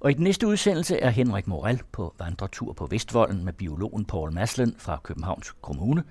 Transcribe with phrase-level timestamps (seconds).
[0.00, 4.32] Og i den næste udsendelse er Henrik Morel på vandretur på Vestvolden med biologen Paul
[4.32, 6.04] Maslen fra Københavns Kommune,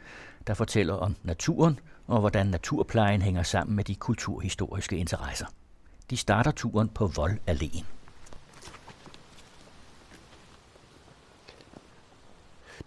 [0.47, 5.45] der fortæller om naturen og hvordan naturplejen hænger sammen med de kulturhistoriske interesser.
[6.09, 7.83] De starter turen på Vold Alléen.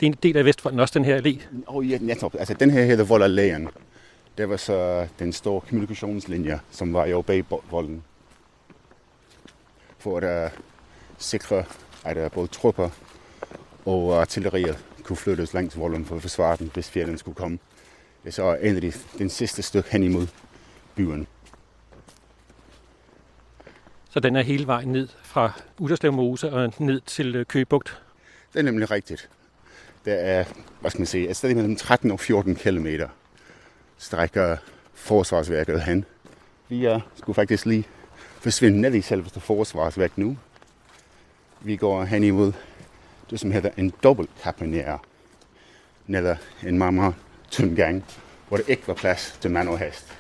[0.01, 1.43] Det er en del af Vestvolden også, den her allé.
[1.67, 2.35] Oh, ja, netop.
[2.39, 3.71] Altså, den her hedder Vold Alléen.
[4.39, 8.03] Det var så den store kommunikationslinje, som var jo bag volden.
[9.99, 10.59] For at uh,
[11.23, 11.65] sikre,
[12.05, 12.91] at uh, både trupper
[13.85, 17.59] og artilleriet kunne flyttes langs volden for at forsvare den, hvis fjenden skulle komme.
[18.25, 20.27] Det så en af de, den sidste stykke hen imod
[20.95, 21.27] byen.
[24.11, 28.03] Så den er hele vejen ned fra Uderslev Mose og ned til øh, Køgebugt?
[28.53, 29.29] Det er nemlig rigtigt.
[30.05, 30.45] Der er,
[30.81, 33.09] hvad skal man sige, et sted mellem 13 og 14 kilometer
[33.99, 34.57] strækker
[34.95, 36.05] forsvarsværket hen.
[36.69, 37.85] Vi er, skulle faktisk lige
[38.41, 40.37] forsvinde ned i selveste forsvarsværk nu.
[41.65, 42.53] Vi går hen imod
[43.31, 44.99] det, som hedder en dobbelt kaponier.
[46.07, 47.15] Ned en meget, meget
[47.51, 48.05] tynd gang,
[48.49, 50.19] hvor der ikke var plads til mand og hest.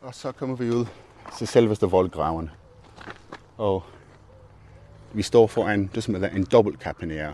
[0.00, 0.86] Og så kommer vi ud
[1.38, 2.50] til selveste voldgraven.
[3.56, 3.82] Og
[5.12, 7.32] vi står foran det, som hedder en dobbeltkapinier,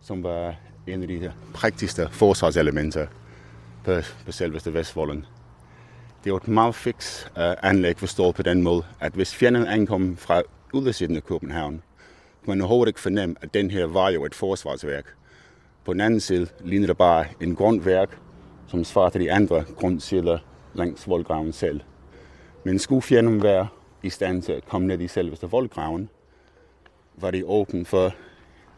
[0.00, 0.54] som var
[0.86, 3.06] en af de praktiske forsvarselementer
[3.84, 5.26] på, på selveste Vestvolden.
[6.24, 9.66] Det er et meget fix uh, øh, anlæg forstået på den måde, at hvis fjenden
[9.66, 10.42] ankom fra
[10.74, 11.82] ydersiden af København,
[12.44, 15.04] kunne man overhovedet ikke fornemme, at den her var jo et forsvarsværk.
[15.84, 18.18] På den anden side ligner det bare en grundværk,
[18.66, 20.38] som svarer til de andre grundsider
[20.74, 21.80] langs voldgraven selv.
[22.66, 23.68] Men skulle fjenden være
[24.02, 26.08] i stand til at komme ned i selveste voldgraven,
[27.16, 28.14] var det åben for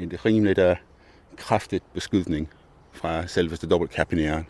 [0.01, 0.77] en rimeligt uh,
[1.37, 2.49] kraftigt beskydning
[2.93, 4.47] fra selveste dobbeltkapinæren.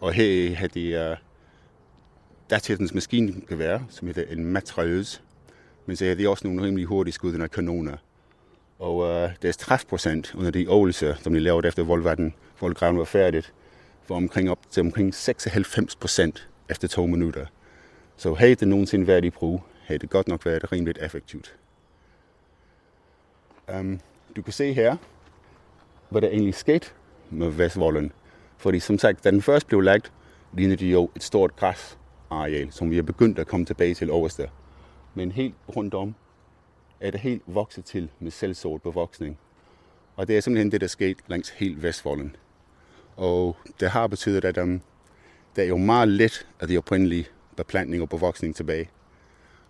[0.00, 1.16] Og her havde de uh,
[2.50, 5.22] datidens maskingevær, som hedder en matrøs,
[5.86, 7.96] men så havde de også nogle rimelig hurtige skudende kanoner.
[8.78, 13.54] Og uh, deres træfprocent under de øvelser, som de lavede efter voldvatten, voldgraven var færdigt,
[14.08, 17.46] var omkring op til omkring 96 procent efter to minutter.
[18.16, 21.56] Så havde det nogensinde været i brug, havde det godt nok været rimeligt effektivt.
[23.78, 24.00] Um,
[24.36, 24.96] du kan se her,
[26.10, 26.86] hvad der egentlig skete
[27.30, 28.12] med Vestvolden.
[28.56, 30.12] Fordi som sagt, da den først blev lagt,
[30.52, 34.50] lignede det jo et stort græsareal, som vi er begyndt at komme tilbage til overste.
[35.14, 36.14] Men helt rundt om
[37.00, 39.38] er det helt vokset til med selvsort bevoksning.
[40.16, 42.36] Og det er simpelthen det, der skete langs helt Vestvolden.
[43.16, 44.80] Og det har betydet, at um,
[45.56, 47.26] det er jo meget lidt af de oprindelige
[47.56, 48.90] beplantning og bevoksning tilbage.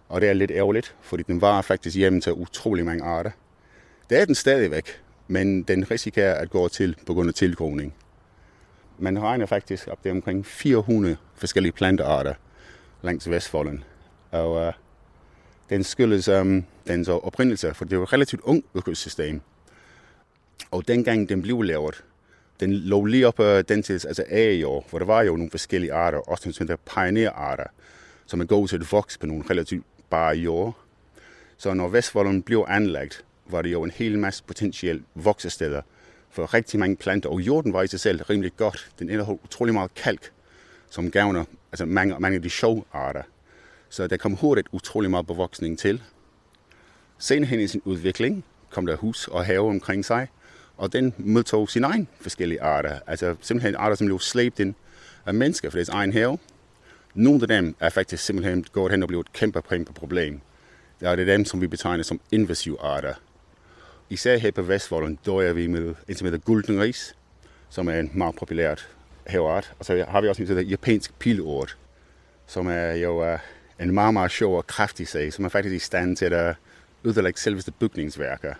[0.08, 3.30] Og det er lidt ærgerligt, fordi den var faktisk hjemme til utrolig mange arter.
[4.10, 7.94] Det er den stadigvæk, men den risikerer at gå til på grund af tilgroning.
[8.98, 12.34] Man regner faktisk op til omkring 400 forskellige plantearter
[13.02, 13.84] langs Vestfolden.
[14.30, 14.72] Og uh,
[15.70, 19.40] den skyldes øh, um, dens oprindelse, for det var et relativt ung økosystem.
[20.70, 22.04] Og dengang den blev lavet,
[22.60, 26.18] den lå lige op ad den altså A-jord, hvor der var jo nogle forskellige arter,
[26.18, 27.64] også sådan der pionerarter,
[28.26, 30.76] som er gode til at vokse på nogle relativt bare jord.
[31.56, 35.82] Så når Vestvolden blev anlagt, var det jo en hel masse potentielle voksesteder
[36.30, 38.90] for rigtig mange planter, og jorden var i sig selv rimelig godt.
[38.98, 40.30] Den indeholdt utrolig meget kalk,
[40.90, 42.84] som gavner altså mange, mange af de sjove.
[43.88, 46.02] Så der kom hurtigt utrolig meget bevoksning til.
[47.18, 50.28] Senere hen i sin udvikling kom der hus og have omkring sig,
[50.76, 52.98] og den modtog sin egen forskellige arter.
[53.06, 54.74] Altså simpelthen arter, som blev slæbt ind
[55.26, 56.38] af mennesker for deres egen have.
[57.14, 59.62] Nogle af dem er faktisk simpelthen gået hen og blevet et kæmpe
[59.94, 60.40] problem.
[61.00, 63.14] Der er det dem, som vi betegner som invasive arter.
[64.10, 67.16] Især her på Vestvolden døjer vi med en, som hedder guldenris,
[67.68, 68.88] som er en meget populært
[69.26, 69.72] haveart.
[69.78, 71.76] Og så har vi også en, som hedder japansk pilort,
[72.46, 73.38] som er jo øh,
[73.80, 76.54] en meget, meget sjov og kraftig sag, som er faktisk i stand til at øh,
[77.04, 78.54] ødelægge selveste bygningsværker.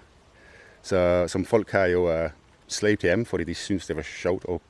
[0.87, 2.31] Så som folk har jo uh,
[2.69, 4.62] slæbt hjem, fordi de synes, det var sjovt og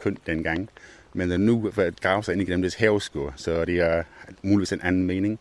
[0.00, 0.68] kønt dengang.
[1.12, 4.02] Men øh, nu graver sig ind i deres haveskur, så det er
[4.42, 5.38] muligvis en anden mening.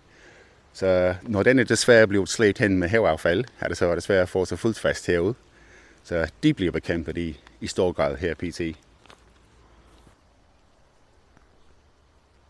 [0.73, 4.29] Så når den er desværre blevet slæbt hen med havaffald, er det så desværre at
[4.29, 5.35] få sig fuldt fast herude.
[6.03, 8.61] Så de bliver bekæmpet i, i stor grad her pt.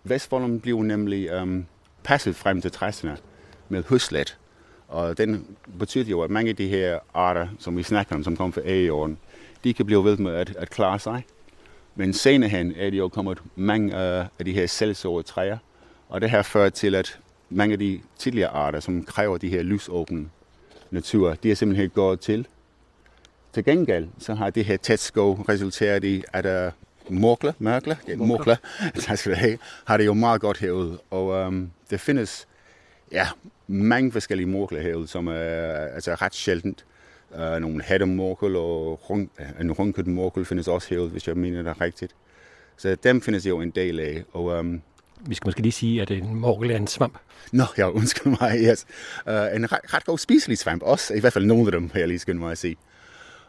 [0.03, 1.65] Vestvolden blev nemlig um,
[2.03, 3.17] passet frem til 60'erne
[3.69, 4.37] med høslet.
[4.87, 8.37] Og den betyder jo, at mange af de her arter, som vi snakker om, som
[8.37, 9.17] kommer fra A-jorden,
[9.63, 11.25] de kan blive ved med at, at klare sig.
[11.95, 15.57] Men senere hen er det jo kommet mange af de her selvsårede træer,
[16.09, 17.19] Og det har ført til, at
[17.49, 20.29] mange af de tidligere arter, som kræver de her lysåbne
[20.91, 22.47] natur, de er simpelthen gået til.
[23.53, 26.71] Til gengæld så har det her tæt skov resulteret i, at der
[27.09, 28.55] morkler, mørkler, ja, morkler,
[28.99, 30.99] tak skal du have, har det jo meget godt herude.
[31.09, 32.46] Og um, der findes
[33.11, 33.27] ja,
[33.67, 35.33] mange forskellige morkler herude, som er
[35.95, 36.85] altså ret sjældent.
[37.31, 39.31] Uh, nogle hattemorkel og rung,
[39.61, 42.15] en runket morkel findes også herude, hvis jeg mener det rigtigt.
[42.77, 44.23] Så dem findes jo en del af.
[44.33, 44.81] Og, um,
[45.21, 47.17] Vi skal måske lige sige, at en morkel er en svamp.
[47.51, 48.85] Nå, ja, undskyld mig, yes.
[49.25, 51.13] Uh, en ret, ret god spiselig svamp også.
[51.13, 52.75] I hvert fald nogle af dem, jeg lige mig at sige.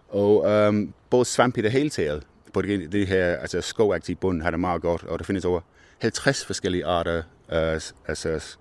[0.08, 2.22] Og um, både svamp i det hele taget,
[2.52, 5.60] på det, det her altså skovagtige bund, har det meget godt, og der findes over
[5.98, 8.56] 50 forskellige arter, uh, altså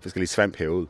[0.00, 0.86] forskellige svamp herude.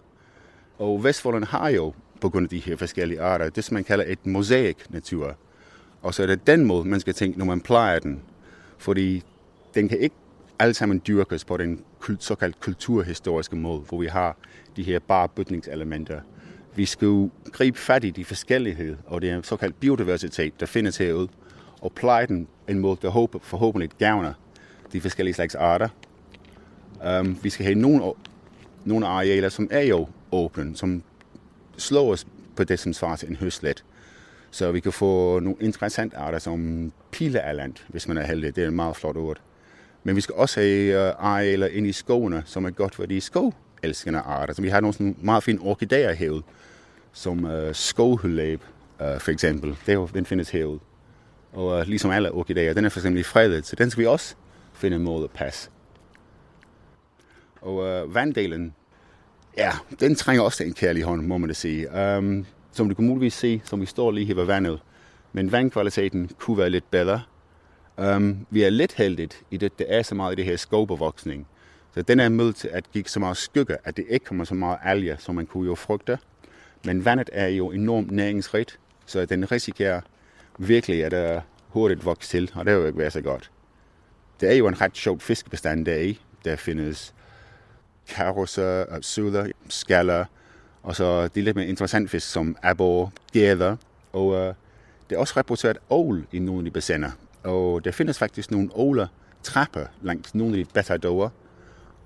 [0.79, 4.05] Og Vestfolderne har jo, på grund af de her forskellige arter, det som man kalder
[4.09, 5.37] et mosaik-natur.
[6.03, 8.23] Og så er det den måde, man skal tænke, når man plejer den.
[8.79, 9.23] Fordi
[9.75, 10.17] den kan ikke
[10.59, 11.85] alle sammen dyrkes på den
[12.19, 14.37] såkaldt kulturhistoriske måde, hvor vi har
[14.77, 16.21] de her bare bygningselementer.
[16.77, 21.29] Vi skal gribe fat i de forskellighed og det er såkaldt biodiversitet, der findes herude,
[21.81, 24.33] og pleje den en måde, der forhåbentlig gavner
[24.93, 25.89] de forskellige slags arter.
[27.21, 28.03] Um, vi skal have nogle,
[28.89, 31.03] nogle arealer, som er jo åbne, som
[31.77, 32.27] slår os
[32.57, 33.85] på det, som svarer til en høstlet.
[34.51, 38.57] Så vi kan få nogle interessante arter som pilealand, hvis man er heldig.
[38.57, 39.37] Det er et meget flot ord.
[40.05, 43.21] Men vi skal også have øh, arealer ind i skovene, som er godt for de
[43.21, 44.55] skovelskende arter.
[44.55, 46.43] Så vi har nogle sådan meget fine orkideer herude,
[47.13, 49.71] som uh, uh, for eksempel.
[49.87, 50.79] Det er jo, den findes herude.
[51.53, 54.35] Og uh, ligesom alle orkideer, den er for eksempel fredet, så den skal vi også
[54.75, 55.71] finde en måde at passe.
[57.61, 58.75] Og øh, vanddelen,
[59.57, 59.71] ja,
[60.01, 62.17] den trænger også en kærlig hånd, må man da sige.
[62.19, 64.81] Um, som du kan muligvis se, som vi står lige her ved vandet,
[65.33, 67.23] men vandkvaliteten kunne være lidt bedre.
[67.97, 71.47] Um, vi er lidt heldigt i det, der er så meget i det her skovbevoksning.
[71.95, 74.55] Så den er med til at give så meget skygge, at det ikke kommer så
[74.55, 76.19] meget alger, som man kunne jo frygte.
[76.85, 80.01] Men vandet er jo enormt næringsrigt, så den risikerer
[80.59, 83.51] virkelig, at der hurtigt vokse til, og det vil jo ikke være så godt.
[84.41, 86.21] Det er jo en ret sjov fiskebestand der i.
[86.45, 87.15] Der findes
[88.09, 90.25] karusser, søder, skaller,
[90.83, 93.77] og så de lidt mere interessante fisk som abor, gæder,
[94.13, 94.55] og uh,
[95.11, 97.11] det er også rapporteret ål i nogle af de bassiner.
[97.45, 99.07] Og der findes faktisk nogle åler
[99.43, 101.29] trapper langs nogle af de batadorer.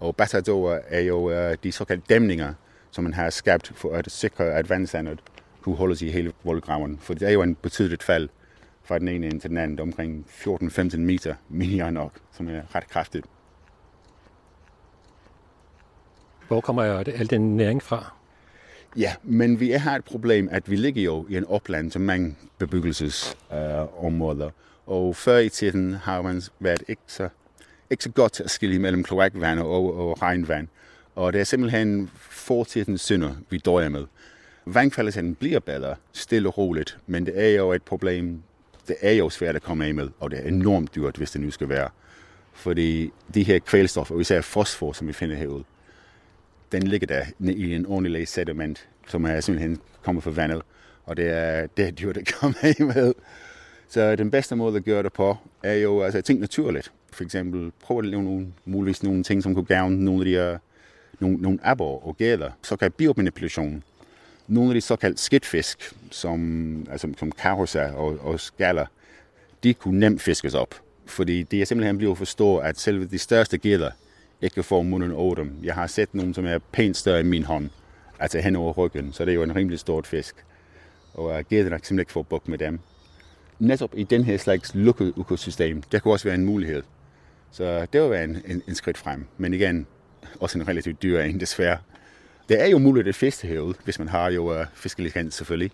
[0.01, 2.55] Og batadorer er jo uh, de såkaldte dæmninger,
[2.91, 5.21] som man har skabt for at sikre, at vandsandet
[5.63, 6.99] kunne holdes i hele voldgraven.
[7.03, 8.29] For det er jo en betydeligt fald
[8.85, 12.89] fra den ene ind til den anden, omkring 14-15 meter, mere nok, som er ret
[12.89, 13.27] kraftigt.
[16.53, 18.15] Hvor kommer al den næring fra?
[18.97, 22.37] Ja, men vi har et problem, at vi ligger jo i en opland til mange
[22.59, 24.47] bebyggelsesområder.
[24.47, 24.53] Øh,
[24.87, 27.29] og før i tiden har man været ikke så,
[27.91, 30.69] ikke så godt at skille mellem kloakvand og, og regnvand.
[31.15, 34.05] Og det er simpelthen fortidens synder, vi døjer med.
[34.67, 38.43] Vandkvaliteten bliver bedre, stille og roligt, men det er jo et problem,
[38.89, 41.41] det er jo svært at komme af med, og det er enormt dyrt, hvis det
[41.41, 41.89] nu skal være.
[42.53, 45.65] Fordi de her kvælstof, og især fosfor, som vi finder herude,
[46.73, 50.63] den ligger der i en ordentlig sediment, som er simpelthen kommet fra vandet,
[51.05, 53.15] og det er, det er dyrt at komme af med.
[53.89, 56.93] Så den bedste måde at gøre det på, er jo altså, at tænke naturligt.
[57.13, 60.31] For eksempel, prøve at lave nogle, muligvis nogle ting, som kunne gavne nogle af de
[60.31, 60.59] her,
[61.21, 62.51] nogle, nogle abor og gæder.
[62.63, 63.83] Såkaldt biomanipulation.
[64.49, 68.87] Nogle af de såkaldt skidtfisk, som, altså, som karusser og, og skaller,
[69.63, 70.75] de kunne nemt fiskes op.
[71.07, 73.91] Fordi det er simpelthen blevet forstå, at selv de største gæder
[74.43, 75.59] ikke kan få munden over dem.
[75.63, 77.71] Jeg har set nogle, som er pænt større end min hånd,
[78.19, 80.45] altså hen over ryggen, så det er jo en rimelig stort fisk.
[81.15, 82.81] Og uh, gæderne kan simpelthen ikke få buk med dem.
[83.59, 86.83] Netop i den her slags lukket økosystem, der kunne også være en mulighed.
[87.51, 89.27] Så det var være en, en, en skridt frem.
[89.39, 89.87] Men igen,
[90.41, 91.79] også en relativt dyr en, desværre.
[92.49, 95.71] Det er jo muligt at fiske herude, hvis man har jo uh, fiskelicens selvfølgelig.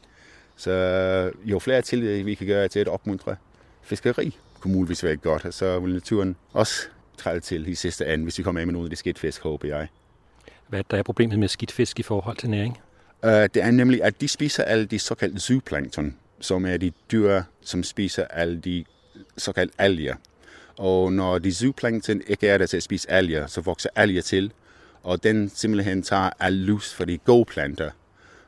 [0.57, 3.37] Så øh, jo flere tiltag vi kan gøre til at opmuntre
[3.83, 8.25] fiskeri, kunne muligvis være godt, og så vil naturen også træde til i sidste ende,
[8.25, 9.89] hvis vi kommer af med nogle af de skidtfisk, håber jeg.
[10.69, 12.79] Hvad der er problemet med skidtfisk i forhold til næring?
[13.23, 17.43] Uh, det er nemlig, at de spiser alle de såkaldte zooplankton, som er de dyr,
[17.61, 18.85] som spiser alle de
[19.37, 20.15] såkaldte alger.
[20.77, 24.53] Og når de zooplankton ikke er der til at spise alger, så vokser alger til,
[25.03, 27.91] og den simpelthen tager al lus for de gode planter.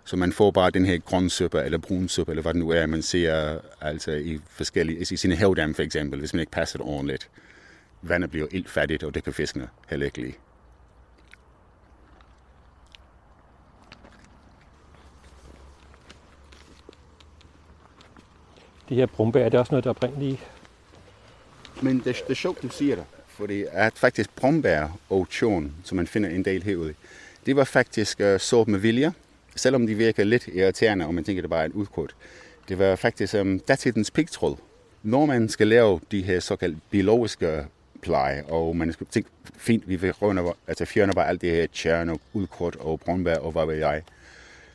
[0.04, 3.02] Så man får bare den her grønsuppe eller brunsuppe, eller hvad det nu er, man
[3.02, 7.28] ser altså i forskellige, i sine havdam for eksempel, hvis man ikke passer det ordentligt.
[8.02, 10.32] Vandet bliver iltfattigt, og det kan fiskene heller ikke lide.
[18.88, 20.50] De her brumbær, er det også noget, der oprindeligt...
[21.82, 23.04] Men det, det er sjovt, du siger det.
[23.28, 26.94] fordi at faktisk brombær og tjorn, som man finder en del herude,
[27.46, 29.12] det var faktisk uh, sort med vilje,
[29.56, 32.14] selvom de virker lidt irriterende, og man tænker, det bare er et udkort.
[32.68, 34.56] Det var faktisk um, datidens pigtråd.
[35.02, 37.66] Når man skal lave de her såkaldte biologiske
[38.02, 41.66] pleje, og man skal tænke, fint, vi vil rønne, altså fjerne bare alt det her
[41.66, 44.02] tjern og udkort og brunbær og hvad ved jeg.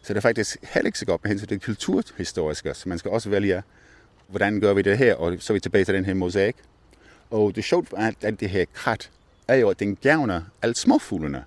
[0.02, 2.98] Så det er faktisk heller ikke så godt med hensyn til det kulturhistoriske, så man
[2.98, 3.64] skal også vælge,
[4.28, 6.56] hvordan gør vi det her, og så er vi tilbage til den her mosaik.
[7.32, 9.10] Og det sjovt at alt det her krat,
[9.48, 11.44] er jo, at den gavner alle småfuglene.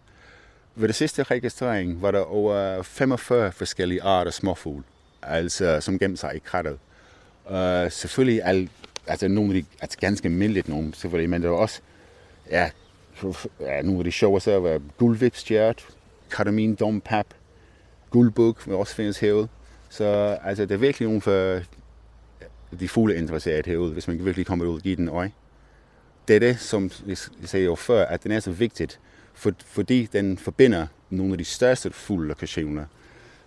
[0.74, 4.82] Ved det sidste registrering var der over 45 forskellige arter småfugle,
[5.22, 6.78] altså som gemte sig i krattet.
[7.50, 8.70] Uh, selvfølgelig alt
[9.08, 11.80] altså nogle af de, altså ganske almindeligt nogle selvfølgelig, men der var også,
[12.50, 12.70] ja,
[13.60, 15.86] ja nogle af de sjove så var guldvipstjert,
[16.30, 17.26] kardamin dompap,
[18.10, 19.48] guldbuk vil også findes herude.
[19.88, 20.04] Så
[20.44, 21.60] altså, det er virkelig nogle for
[22.80, 25.32] de fugle interesseret herude, hvis man virkelig kommer ud og giver den øje.
[26.28, 29.00] Det er det, som jeg sagde jo før, at den er så vigtigt,
[29.34, 32.84] for, fordi den forbinder nogle af de største fuglelokationer,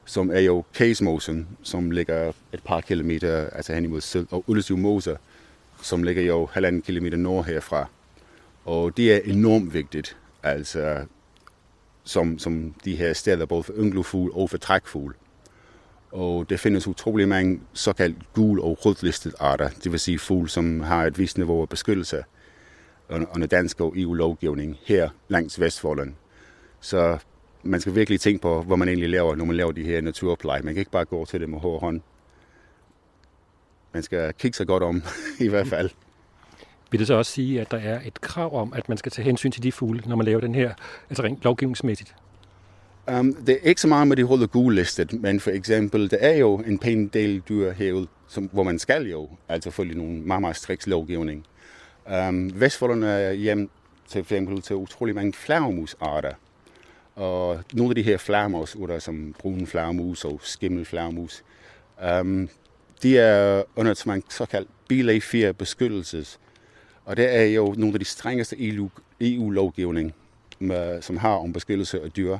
[0.06, 4.76] som er jo Casemosen, som ligger et par kilometer altså hen imod syd, og Ullesø
[4.76, 5.18] Moser,
[5.82, 7.90] som ligger jo halvanden kilometer nord herfra.
[8.66, 11.06] Og det er enormt vigtigt, altså
[12.04, 15.16] som, som de her steder, både for ynglefugl og for trækfugl.
[16.12, 20.80] Og der findes utrolig mange såkaldt gul- og rødlistede arter, det vil sige fugle, som
[20.80, 22.24] har et vist niveau af beskyttelse
[23.10, 26.16] under dansk og EU-lovgivning her langs Vestfolden.
[26.82, 27.18] Så
[27.64, 30.62] man skal virkelig tænke på, hvor man egentlig laver, når man laver de her naturpleje.
[30.62, 32.02] Man kan ikke bare gå til det med hård hånd.
[33.94, 35.04] Man skal kigge sig godt om,
[35.46, 35.90] i hvert fald.
[36.92, 39.26] Vil det så også sige, at der er et krav om, at man skal tage
[39.26, 40.74] hensyn til de fugle, når man laver den her,
[41.10, 42.16] altså rent lovgivningsmæssigt?
[43.20, 46.18] Um, det er ikke så meget med de røde gule listet, men for eksempel, der
[46.18, 50.14] er jo en pæn del dyr herude, som, hvor man skal jo altså følge nogle
[50.14, 51.46] meget, meget striks lovgivning.
[52.28, 53.70] Um, Vestfolderne er hjem
[54.08, 56.34] til for eksempel til utrolig mange flagermusarter.
[57.16, 61.44] Og nogle af de her flagermus, som brune flagermus og skimmelflagermus,
[62.22, 62.50] um,
[63.04, 66.40] de er under en såkaldt BLA4 beskyttelses.
[67.06, 68.56] Og det er jo nogle af de strengeste
[69.22, 70.14] EU-lovgivning,
[70.62, 72.38] e øh, som har om beskyttelse af dyr.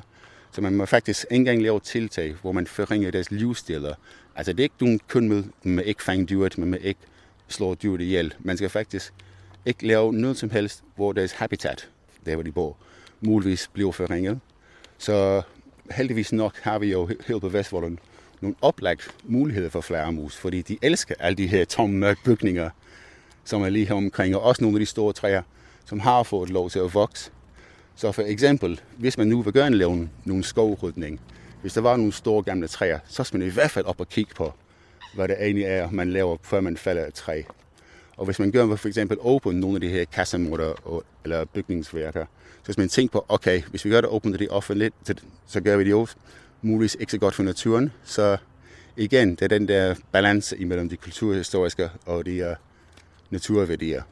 [0.52, 3.94] Så man må faktisk ikke engang lave tiltag, hvor man forringer deres livsstiller.
[4.36, 7.00] Altså det er ikke nogen kun med, med ikke fange dyret, men med ikke
[7.48, 8.34] slå dyret ihjel.
[8.38, 9.12] Man skal faktisk
[9.66, 11.88] ikke lave noget som helst, hvor deres habitat,
[12.26, 12.76] der hvor de bor,
[13.20, 14.40] muligvis bliver forringet.
[14.98, 15.42] Så
[15.90, 17.98] heldigvis nok har vi jo helt på Vestvolden
[18.42, 22.70] nogle oplagt muligheder for flagermus, fordi de elsker alle de her tomme mørke bygninger,
[23.44, 25.42] som er lige her omkring, og også nogle af de store træer,
[25.84, 27.30] som har fået lov til at vokse.
[27.96, 31.20] Så for eksempel, hvis man nu vil gøre en lave nogle skovrydning,
[31.60, 34.08] hvis der var nogle store gamle træer, så skal man i hvert fald op og
[34.08, 34.52] kigge på,
[35.14, 37.42] hvad det egentlig er, man laver, før man falder af træ.
[38.16, 42.26] Og hvis man gør for eksempel åbne nogle af de her kassemutter eller bygningsværker,
[42.62, 44.94] så skal man tænke på, okay, hvis vi gør det åbent det offentligt,
[45.46, 46.16] så gør vi det også
[46.62, 47.92] muligvis ikke så godt for naturen.
[48.04, 48.36] Så
[48.96, 52.56] igen, det er den der balance imellem de kulturhistoriske og de uh,
[53.30, 54.02] naturværdier.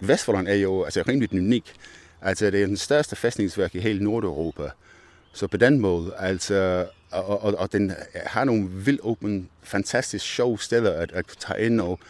[0.00, 1.74] Vestfoldland er jo altså, rimelig unik.
[2.22, 4.70] Altså, det er den største fæstningsværk i hele Nordeuropa.
[5.32, 10.58] Så på den måde, altså, og, og, og den har nogle vildt åbne, fantastisk sjove
[10.58, 12.00] steder at, at tage ind og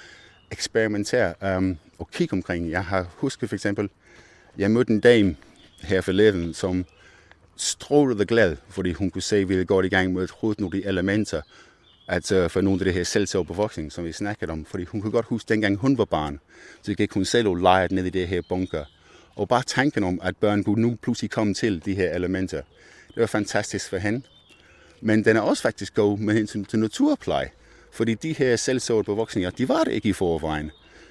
[0.53, 2.71] eksperimentere um, og kigge omkring.
[2.71, 3.91] Jeg har husket for eksempel,
[4.59, 5.37] jeg mødte en dame
[5.83, 6.85] her forleden, som
[7.57, 10.43] strålede glad, fordi hun kunne se, at vi ville gå i gang med at øh,
[10.43, 11.41] rydde nogle af de elementer,
[12.09, 14.65] altså for nogle af det her selvsøgbevoksning, som vi snakkede om.
[14.65, 16.41] Fordi hun kunne godt huske, dengang hun var barn,
[16.83, 18.85] så gik hun selv og legede ned i det her bunker.
[19.35, 22.63] Og bare tanken om, at børn kunne nu pludselig komme til de her elementer,
[23.15, 24.23] det var fantastisk for hende.
[25.01, 27.51] Men den er også faktisk god med hensyn til naturpleje.
[27.93, 30.71] Fordi de her selvsåede bevoksninger, de var det ikke i forvejen.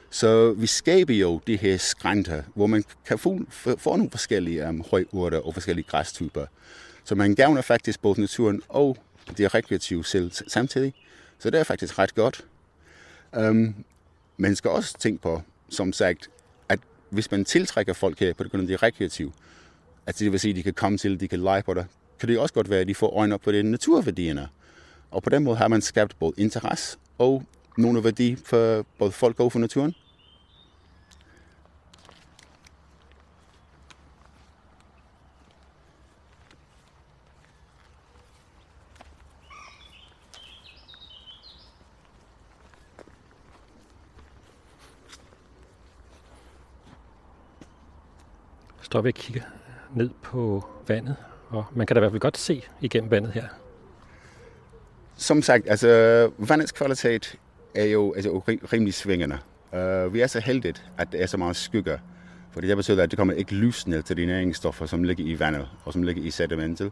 [0.10, 3.40] Så vi skaber jo de her skrænter, hvor man kan få,
[3.78, 6.46] få nogle forskellige um, højurter og forskellige græstyper.
[7.04, 8.98] Så man gavner faktisk både naturen og
[9.38, 10.94] det rekreative selv samtidig.
[11.40, 12.46] Så det er faktisk ret godt.
[13.38, 13.76] Um,
[14.38, 16.30] man skal også tænke på, som sagt,
[16.70, 19.32] at hvis man tiltrækker folk her på det grund af det rekreative,
[20.06, 21.86] at det vil sige, at de kan komme til, de kan lege på det,
[22.20, 24.48] kan det også godt være, at de får øjne op på det naturværdierne.
[25.12, 27.44] Og på den måde har man skabt både interesse og
[27.78, 29.96] nogle værdi for både folk og for naturen.
[48.92, 49.42] står vi og kigger
[49.96, 51.16] ned på vandet,
[51.50, 53.48] og man kan da i hvert fald godt se igennem vandet her.
[55.22, 57.36] Som sagt, altså vandets kvalitet
[57.76, 59.38] er jo altså, rimelig svingende.
[59.74, 61.98] Uh, vi er så heldige, at der er så meget skygger.
[62.52, 65.40] fordi det betyder, at det kommer ikke lys ned til de næringsstoffer, som ligger i
[65.40, 66.92] vandet og som ligger i sedimentet.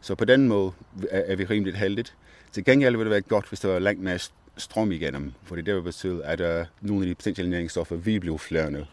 [0.00, 0.72] Så på den måde
[1.10, 2.12] er, vi rimelig heldige.
[2.52, 4.18] Til gengæld ville det være godt, hvis der var langt mere
[4.56, 8.38] strøm igennem, fordi det vil betyde, at uh, nogle af de potentielle næringsstoffer vil blive
[8.38, 8.86] flørende.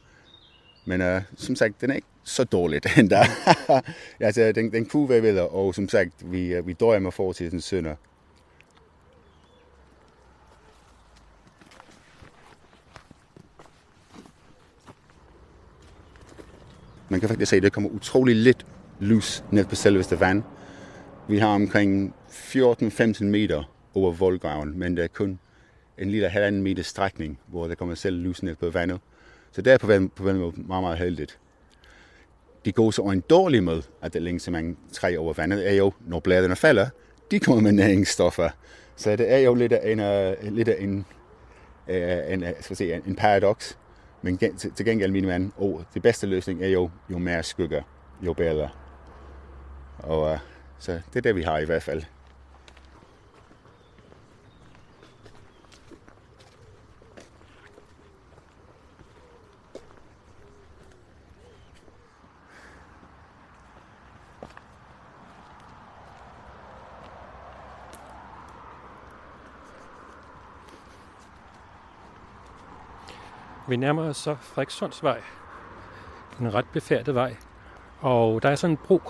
[0.85, 3.23] Men uh, som sagt, den er ikke så dårligt endda.
[4.19, 7.63] altså, den, den kunne være videre, og som sagt, vi, uh, vi døjer med fortidens
[7.63, 7.95] synder.
[17.11, 18.65] Man kan faktisk se, at det kommer utrolig lidt
[18.99, 20.43] lys ned på selveste vand.
[21.27, 25.39] Vi har omkring 14-15 meter over voldgraven, men det er kun
[25.97, 28.99] en lille halvanden meter strækning, hvor der kommer selv lys ned på vandet.
[29.51, 31.39] Så det er på den, på den måde meget, meget heldigt.
[32.65, 35.91] De går så en dårlig med, at der længste man træ over vandet, er jo,
[36.07, 36.87] når bladene falder,
[37.31, 38.49] de kommer med næringsstoffer.
[38.95, 41.05] Så det er jo lidt af en, uh, lidt af en,
[41.87, 43.77] uh, en, øh, skal sige, en paradoks.
[44.21, 47.83] Men til, gengæld, min mand, oh, det bedste løsning er jo, jo mere skygge,
[48.21, 48.69] jo bedre.
[49.99, 50.37] Og uh,
[50.79, 52.03] så det er det, vi har i hvert fald.
[73.71, 75.21] Vi nærmer os så Frederikssundsvej.
[76.39, 77.35] En ret befærdet vej.
[77.99, 79.01] Og der er sådan en bro,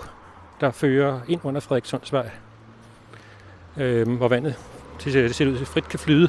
[0.60, 2.30] der fører ind under Frederikssundsvej.
[3.76, 4.58] Øh, hvor vandet
[5.04, 6.28] det ser ud til frit kan flyde.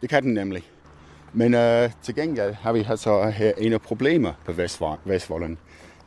[0.00, 0.70] Det kan den nemlig.
[1.32, 4.52] Men øh, til gengæld har vi altså her en af problemer på
[5.04, 5.58] Vestvolden.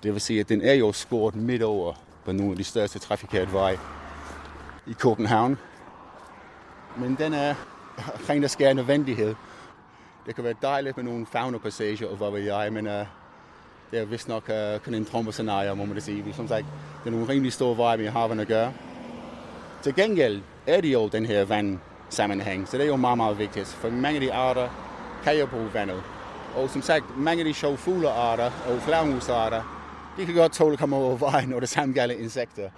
[0.03, 1.93] Det vil sige, at den er jo skåret midt over
[2.25, 3.77] på nogle af de største trafikerede veje
[4.87, 5.57] i København.
[6.97, 7.55] Men den er
[8.19, 9.35] omkring, der skær nødvendighed.
[10.25, 12.93] Det kan være dejligt med nogle fauna-passager og hvad ved jeg, men uh,
[13.91, 16.33] det er vist nok uh, kun en tromboscenarie, må man det sige.
[16.33, 16.65] Som sagt,
[17.03, 18.73] det er nogle rimelig store veje, vi har at gøre.
[19.81, 23.67] Til gengæld er det jo den her vandsammenhæng, så det er jo meget, meget vigtigt.
[23.67, 24.69] For mange af de arter
[25.23, 26.03] kan jo bruge vandet.
[26.55, 29.61] Og som sagt, mange af de sjove fuglearter og flagermusarter,
[30.17, 32.69] de kan godt tåle at komme over vejen, når det samme gælder insekter.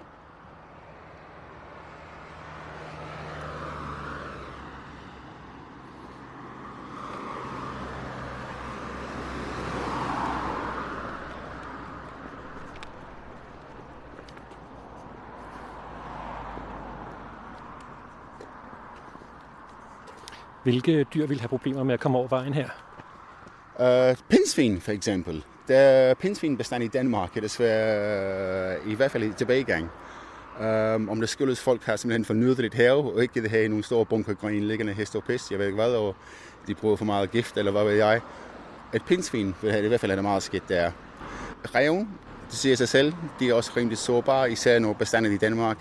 [20.68, 22.70] Hvilke dyr vil have problemer med at komme over vejen her?
[23.80, 25.44] Uh, pindsvin for eksempel.
[25.68, 29.90] Der er pindsvinbestand i Danmark er desværre uh, i hvert fald i tilbagegang.
[30.60, 33.84] Um, om det skyldes folk har simpelthen fornyet lidt have, og ikke givet have nogle
[33.84, 36.16] store bunker grøn liggende hest og pest, jeg ved ikke hvad, og
[36.68, 38.22] de bruger for meget gift, eller hvad ved jeg.
[38.94, 40.92] Et pindsvin vil have, i hvert fald er det meget skidt der.
[41.76, 42.10] Reven,
[42.50, 45.78] det siger sig selv, de er også rimelig sårbare, især når bestanden i Danmark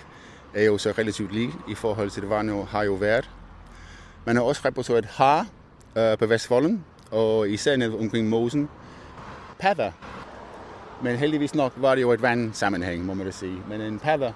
[0.54, 3.30] er jo så relativt lige i forhold til det var nu, har jo været.
[4.26, 5.46] Man har også reporteret har
[5.96, 8.68] øh, på Vestfolden, og især nede omkring Mosen.
[9.58, 9.92] Padder.
[11.02, 13.58] Men heldigvis nok var det jo et vandsammenhæng, må man da sige.
[13.68, 14.32] Men en padder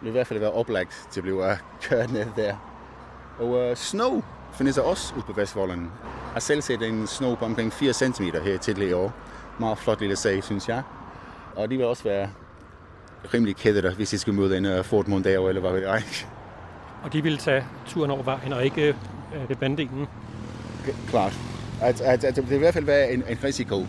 [0.00, 2.56] vil i hvert fald være oplagt til at blive øh, kørt ned der.
[3.38, 4.22] Og øh, snow
[4.52, 5.80] findes der også ude på Vestvolden.
[5.80, 9.12] Jeg har selv set en snow på omkring 4 cm her til i år.
[9.60, 10.82] Meget flot lille sag, synes jeg.
[11.56, 12.30] Og de vil også være
[13.34, 16.02] rimelig kædede, hvis de skal møde en øh, uh, Ford Mondeo, eller hvad ved jeg.
[17.02, 18.96] Og de vil tage turen over vejen og ikke
[19.34, 20.06] øh, det banddelen.
[21.08, 21.32] Klart.
[21.82, 23.86] At, at, at det vil i hvert fald være en, en risiko.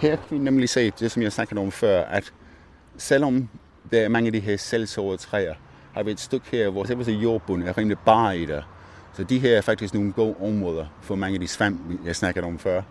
[0.00, 2.32] Her kan vi nemlig se det, som jeg snakkede om før, at
[2.96, 3.48] selvom
[3.90, 5.54] der er mange af de her selvsårede træer,
[5.98, 8.64] har vi et stykke her, hvor simpelthen jordbunden er rimelig bare i det.
[9.12, 12.46] Så de her er faktisk nogle gode områder for mange af de svamp, jeg snakkede
[12.46, 12.82] om før.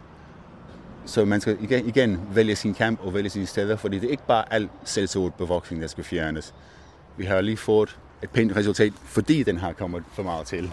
[1.06, 4.12] Så man skal igen, igen vælge sin kamp og vælge sine steder, fordi det er
[4.12, 6.54] ikke bare al selvsort bevoksning, der skal fjernes.
[7.18, 10.72] Vi har lige fået et pænt resultat, fordi den har kommet for meget til.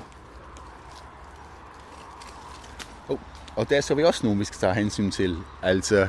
[3.09, 3.19] Oh,
[3.57, 5.37] og der så vi også nogle, vi skal tage hensyn til.
[5.63, 6.09] Altså,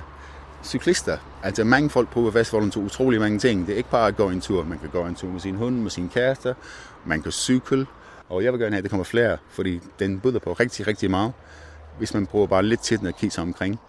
[0.66, 1.18] cyklister.
[1.44, 3.68] Altså mange folk på Vestvolden til utrolig mange ting.
[3.68, 4.64] Det er ikke bare at gå en tur.
[4.64, 6.56] Man kan gå en tur med sin hund, med sin kæreste.
[7.06, 7.86] Man kan cykle.
[8.30, 11.12] Og jeg vil gerne have, at der kommer flere, fordi den byder på rigtig, rigtig
[11.12, 11.34] meget,
[11.98, 13.80] hvis man prøver bare lidt til at kigge sig omkring.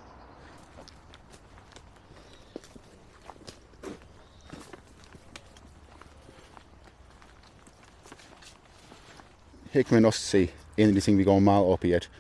[9.77, 12.11] her kan man også se en af de ting, vi går meget op i, at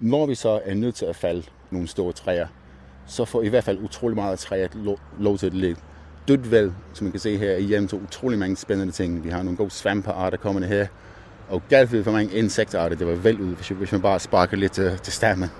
[0.00, 2.46] når vi så er nødt til at falde nogle store træer,
[3.12, 5.80] så får i hvert fald utrolig meget træer lov, lov til at ligge
[6.28, 9.24] dødt vel, som man kan se her i hjem, så utrolig mange spændende ting.
[9.24, 10.86] Vi har nogle gode svampearter kommende her,
[11.48, 14.72] og galt for mange insektarter, det var vel ud, hvis, hvis man bare sparker lidt
[14.72, 15.50] til, til stammen.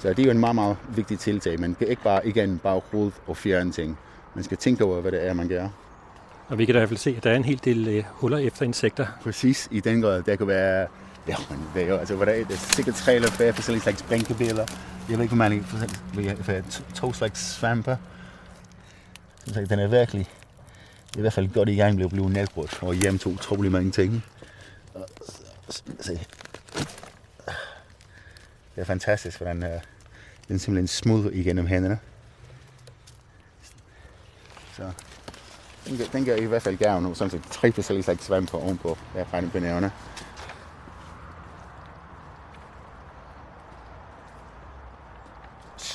[0.00, 1.60] Så det er jo en meget, meget vigtig tiltag.
[1.60, 3.98] Man kan ikke bare igen bare rode og fjerne ting.
[4.34, 5.68] Man skal tænke over, hvad det er, man gør.
[6.48, 8.38] Og vi kan i hvert fald se, at der er en hel del uh, huller
[8.38, 9.06] efter insekter.
[9.22, 10.22] Præcis, i den grad.
[10.22, 10.86] Der kan være,
[11.28, 13.52] ja, men det er jo, altså, hvad der er, det er sikkert tre eller fire
[13.52, 14.66] forskellige slags bænkebiller.
[15.08, 17.98] Jeg ved ikke, hvor mange, forskellige, to slags svampe.
[19.46, 20.28] Så den er virkelig,
[21.16, 23.90] i hvert fald godt i gang med at blive nedbrudt og hjem til utrolig mange
[23.90, 24.24] ting.
[26.00, 26.20] Se.
[28.74, 29.80] Det er fantastisk, hvordan uh,
[30.48, 31.98] den simpelthen smooth igennem hænderne.
[34.76, 34.82] Så
[35.86, 38.50] den, gør, den gør i hvert fald gavn og sådan set tre forskellige slags svampe
[38.50, 38.98] på ovenpå.
[39.14, 39.58] Jeg regner på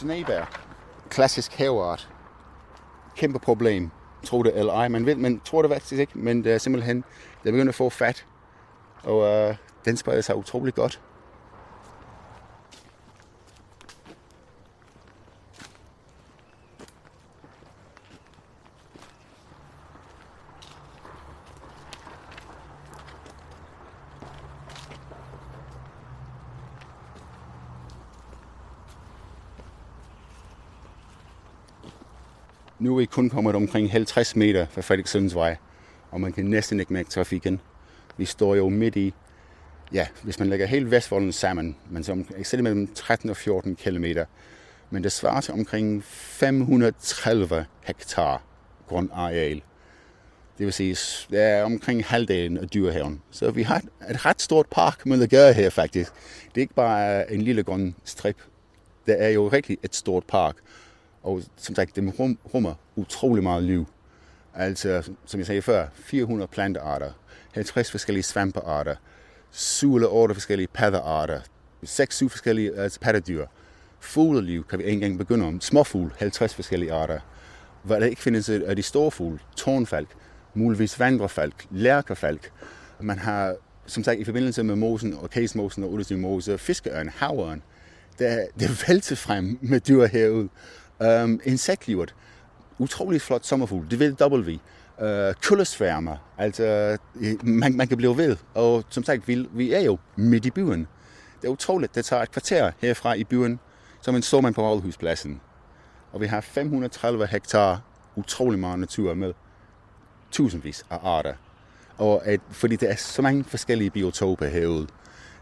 [0.02, 0.46] Snebær.
[1.10, 2.10] Klassisk haveart.
[3.16, 3.90] Kæmpe problem.
[4.24, 4.88] Tro det eller ej.
[4.88, 6.98] Man ved, man tror det faktisk ikke, men det er simpelthen,
[7.44, 8.26] det er begyndt at få fat.
[9.04, 11.02] Og øh, den spreder sig utrolig godt.
[32.82, 35.58] Nu er vi kun kommet omkring 50 meter fra Frederikssundsvej,
[36.12, 37.62] og man kan næsten ikke mærke trafikken.
[38.18, 39.14] Vi står jo midt i,
[39.94, 44.26] ja, hvis man lægger hele Vestvolden sammen, men så er mellem 13 og 14 kilometer.
[44.90, 48.44] Men det svarer til omkring 530 hektar
[48.88, 49.62] grundareal.
[50.58, 50.98] Det vil sige,
[51.30, 53.22] det er omkring halvdelen af dyrehaven.
[53.32, 56.12] Så vi har et ret stort park med at gøre her faktisk.
[56.46, 58.38] Det er ikke bare en lille grøn strip.
[59.06, 60.56] Det er jo rigtig et stort park.
[61.24, 62.14] Og som sagt, det
[62.54, 63.88] rummer utrolig meget liv.
[64.56, 67.12] Altså, som jeg sagde før, 400 plantearter,
[67.54, 68.96] 50 forskellige svampearter,
[69.52, 71.40] 7 eller 8 forskellige paddearter,
[71.86, 73.46] 6-7 forskellige altså pattedyr.
[74.00, 75.62] Fugleliv kan vi ikke engang begynde om.
[75.62, 77.20] Småfugl, 50 forskellige arter.
[77.84, 80.10] Hvad der ikke findes af de store fugle, tårnfalk,
[80.54, 82.52] muligvis vandrefalk, lærkerfalk.
[83.00, 83.56] Man har,
[83.86, 87.64] som sagt, i forbindelse med mosen og casemosen og Mose, fiskeørn, havørn,
[88.20, 90.50] der, det er frem med dyr herude.
[91.02, 92.16] Øhm, um, insektlivet.
[92.80, 93.92] Utroligt flot sommerfugl.
[93.92, 94.50] Det vil W.
[95.02, 96.18] Øh, uh, kullesværmer.
[96.38, 98.38] Altså, øh, man, man kan blive ved.
[98.54, 100.88] Og som sagt, vi, vi er jo midt i byen.
[101.42, 101.96] Det er utroligt.
[101.96, 103.60] Det tager et kvarter herfra i byen,
[104.02, 105.42] som en står man på Rådhuspladsen.
[106.14, 107.82] Og vi har 530 hektar
[108.16, 109.34] utrolig meget natur med
[110.32, 111.34] tusindvis af arter.
[111.98, 114.88] Og at, fordi der er så mange forskellige biotoper herude.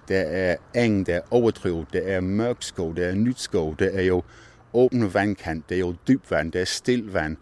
[0.08, 4.24] Der er eng, der er overdrivet, der er mørkskov, der er nytskov, der er jo
[4.74, 7.38] åbne vandkant, det er jo dyb vand, det er stilt vand,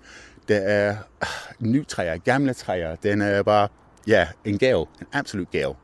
[0.47, 1.27] det er øh,
[1.59, 2.95] nye træer, gamle træer.
[2.95, 3.67] Den er bare,
[4.07, 5.75] ja, en gave, en absolut gave.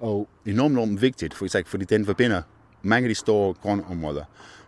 [0.00, 2.42] Og enormt, enormt vigtigt, for eksempel, fordi den forbinder
[2.82, 4.24] mange af de store grundområder.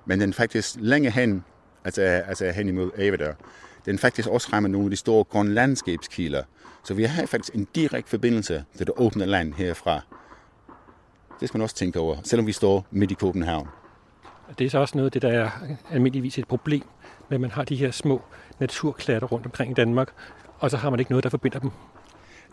[0.06, 1.44] Men den faktisk længere hen,
[1.84, 3.34] altså, altså hen imod Avedør,
[3.86, 6.42] den faktisk også rammer nogle af de store grundlandskabskilder.
[6.84, 10.00] Så vi har faktisk en direkte forbindelse til det åbne land herfra.
[11.40, 13.68] Det skal man også tænke over, selvom vi står midt i København.
[14.58, 15.50] Det er så også noget af det, der er
[15.90, 16.82] almindeligvis et problem,
[17.28, 18.22] men man har de her små
[18.60, 20.08] naturklatter rundt omkring i Danmark,
[20.58, 21.70] og så har man ikke noget, der forbinder dem.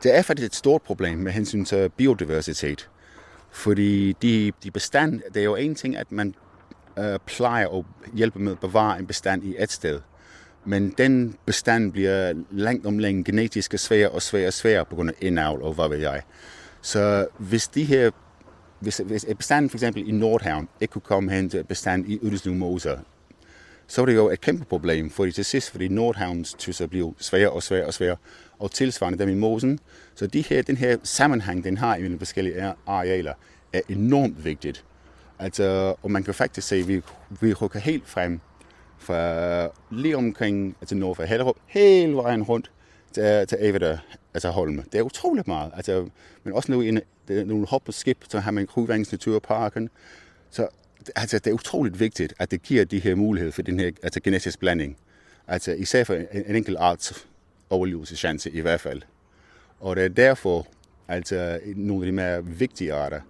[0.04, 2.90] Det er faktisk et stort problem med hensyn til biodiversitet.
[3.52, 6.36] Fordi de, de bestand, det er jo en ting, at man
[7.00, 7.84] øh, plejer at
[8.14, 10.00] hjælpe med at bevare en bestand i et sted.
[10.66, 15.10] Men den bestand bliver langt om længe genetisk svær og svær og svær på grund
[15.10, 16.22] af indavl og hvad ved jeg.
[16.82, 18.12] Så hvis de her
[18.80, 22.58] hvis, hvis bestanden for eksempel i Nordhavn ikke kunne komme hen til bestand i Ydelsen
[22.58, 22.98] Moser,
[23.88, 27.50] så var det jo et kæmpe problem, fordi til sidst, fordi Nordhavns tysser blev sværere
[27.50, 28.18] og sværere og sværere,
[28.60, 29.80] og tilsvarende dem i mosen.
[30.16, 33.34] Så de her, den her sammenhæng, den har i de forskellige arealer,
[33.74, 34.86] er enormt vigtigt.
[35.40, 37.02] Altså, og man kan faktisk se, at vi,
[37.42, 38.40] vi rykker helt frem
[38.98, 42.72] fra lige omkring, altså nord for Hellerup, hele vejen rundt
[43.14, 43.98] til, til Avedør
[44.40, 44.84] altså Holme.
[44.92, 45.72] Det er utroligt meget.
[45.76, 46.10] Altså,
[46.44, 47.00] men også nu i
[47.30, 49.90] nogle hop og skip, så har man Krydvangens Naturparken.
[50.50, 50.68] Så
[51.16, 54.20] altså, det er utroligt vigtigt, at det giver de her muligheder for den her altså,
[54.20, 54.98] genetisk blanding.
[55.48, 57.28] Altså især for en, en enkelt arts
[57.70, 59.02] overlevelseschance i hvert fald.
[59.80, 60.68] Og det er derfor,
[61.08, 63.22] altså nogle af de mere vigtige arter,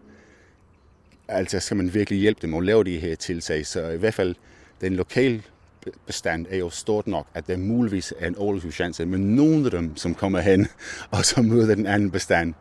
[1.27, 3.65] altså skal man virkelig hjælpe dem at lave de her tiltag.
[3.65, 4.35] Så i hvert fald
[4.81, 5.43] den lokale
[6.05, 9.97] bestand er jo stort nok, at der muligvis er en overlevelseschance med nogle af dem,
[9.97, 10.67] som kommer hen
[11.11, 12.53] og så møder den anden bestand.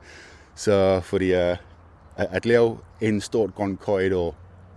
[0.54, 1.58] Så fordi uh, at,
[2.16, 4.34] at lave en stor grøn korridor,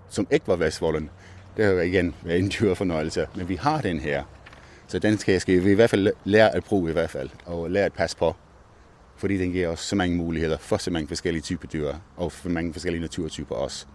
[0.10, 1.10] som ikke var Vestvolden,
[1.58, 3.28] det har igen været en dyr fornøjelse.
[3.36, 4.24] Men vi har den her.
[4.88, 7.72] Så den skal, skal vi i hvert fald lære at bruge i hvert fald, og
[7.72, 8.36] lære at passe på.
[9.16, 12.50] Fordi den giver os så mange muligheder for så mange forskellige typer dyr, og for
[12.50, 13.86] mange forskellige naturtyper også.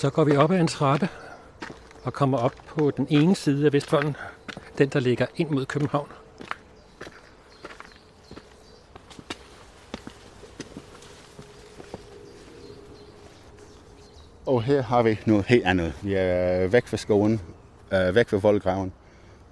[0.00, 1.08] Så går vi op ad en trappe
[2.04, 4.16] og kommer op på den ene side af Vestvolden,
[4.78, 6.08] den der ligger ind mod København.
[14.46, 15.92] Og her har vi noget helt andet.
[16.02, 17.40] Vi er væk fra skoven,
[17.92, 18.92] øh, væk fra voldgraven,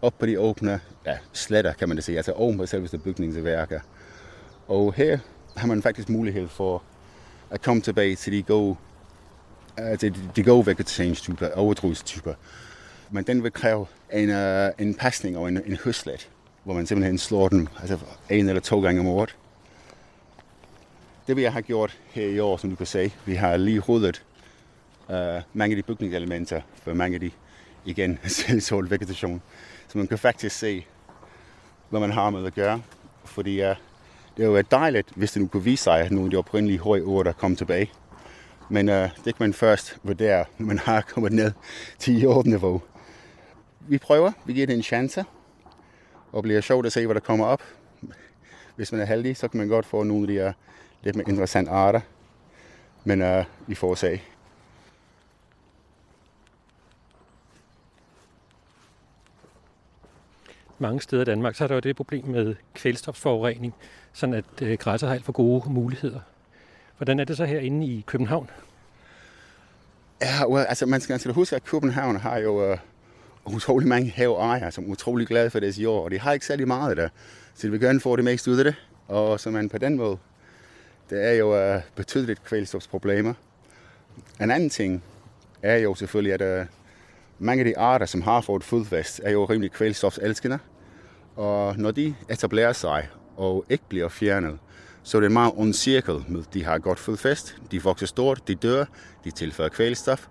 [0.02, 3.80] op på de åbne ja, sletter, kan man det sige, altså oven på selveste bygningsværker.
[4.68, 5.18] Og her
[5.56, 6.82] har man faktisk mulighed for
[7.50, 8.76] at komme tilbage til de gode,
[9.78, 12.34] uh, til de gode vegetationstyper, overdrustyper.
[13.10, 16.28] Men den vil kræve en, uh, en pasning og en, en høslet,
[16.64, 17.98] hvor man simpelthen slår den altså
[18.30, 19.36] en eller to gange om året.
[21.26, 24.24] Det vi har gjort her i år, som du kan se, vi har lige ryddet
[25.08, 25.14] uh,
[25.52, 27.30] mange af de bygningselementer for mange af de,
[27.84, 29.42] igen, selvsål vegetation.
[29.88, 30.86] Så man kan faktisk se,
[31.90, 32.82] hvad man har med at gøre.
[33.24, 33.76] Fordi uh,
[34.36, 36.78] det har været dejligt, hvis det nu kunne vise sig, at nogle af de oprindelige
[36.78, 37.90] høje ord, der kom tilbage.
[38.70, 41.52] Men øh, det kan man først vurdere, når man har kommet ned
[41.98, 42.82] til jordniveau.
[43.80, 45.24] Vi prøver, vi giver det en chance,
[46.32, 47.62] og bliver sjovt at se, hvad der kommer op.
[48.76, 50.52] Hvis man er heldig, så kan man godt få nogle af de her
[51.02, 52.00] lidt mere interessante arter.
[53.04, 54.20] Men øh, vi får se.
[60.78, 63.74] Mange steder i Danmark, så er der jo det problem med kvælstofsforurening,
[64.12, 66.20] sådan at øh, græsser har alt for gode muligheder.
[66.98, 68.50] Hvordan er det så herinde i København?
[70.22, 72.78] Ja, well, altså man skal, man skal huske, at København har jo uh,
[73.54, 76.66] utrolig mange haveejere, som er utrolig glade for deres jord, og de har ikke særlig
[76.66, 77.08] meget der.
[77.54, 78.74] Så de vil gerne få det mest ud af det.
[79.08, 80.18] Og så man på den måde,
[81.10, 83.34] det er jo uh, betydeligt kvælstofsproblemer.
[84.40, 85.02] En anden ting
[85.62, 86.66] er jo selvfølgelig, at uh,
[87.38, 90.58] mange af de arter, som har fået fodfæst, er jo rimelig kvælstofselskende.
[91.36, 94.58] Og når de etablerer sig og ikke bliver fjernet,
[95.08, 96.46] så det er en meget ond cirkel.
[96.54, 98.84] De har godt fodfæst, de vokser stort, de dør,
[99.24, 100.26] de tilfører kvælstof.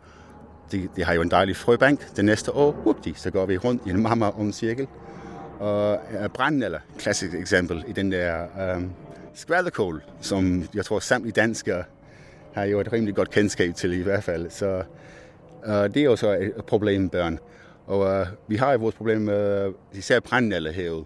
[0.72, 2.16] De, de har jo en dejlig frøbank.
[2.16, 4.88] Det næste år, whoopty, så går vi rundt i en meget, meget ond cirkel.
[5.60, 8.92] Og øh, branden, eller klassisk eksempel i den der um,
[9.34, 11.84] skvalderkål, som jeg tror samtlige danskere
[12.54, 14.50] har jo et rimelig godt kendskab til i hvert fald.
[14.50, 14.84] Så
[15.68, 17.40] uh, det er jo så et problem med børn.
[17.86, 21.06] Og uh, vi har jo vores problem med uh, især brændenælder herude.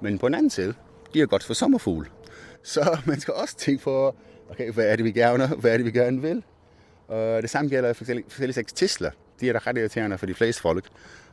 [0.00, 0.74] Men på den anden side,
[1.14, 2.08] de er godt for sommerfugl.
[2.66, 4.14] Så man skal også tænke på,
[4.50, 6.42] okay, hvad er det, vi gerne, hvad er det, vi gerne vil?
[7.08, 9.10] Og det samme gælder for forskellige slags tisler.
[9.40, 10.84] De er da ret irriterende for de fleste folk.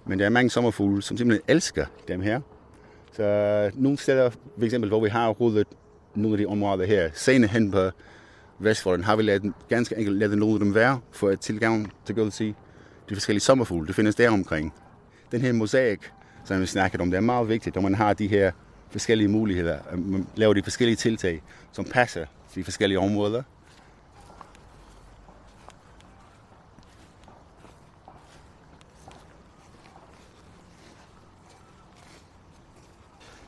[0.05, 2.41] Men der er mange sommerfugle, som simpelthen elsker dem her.
[3.11, 5.67] Så nogle steder, for eksempel, hvor vi har rullet
[6.15, 7.89] nogle af de områder her, senere hen på
[8.59, 12.19] Vestfolden, har vi lavet, ganske enkelt lavet nogle af dem være, for at tilgang til
[12.19, 12.55] at sige,
[13.09, 14.73] de forskellige sommerfugle, det findes der omkring.
[15.31, 15.99] Den her mosaik,
[16.45, 18.51] som vi snakkede om, det er meget vigtigt, når man har de her
[18.93, 19.79] forskellige muligheder.
[19.95, 23.43] Man laver de forskellige tiltag, som passer til de forskellige områder.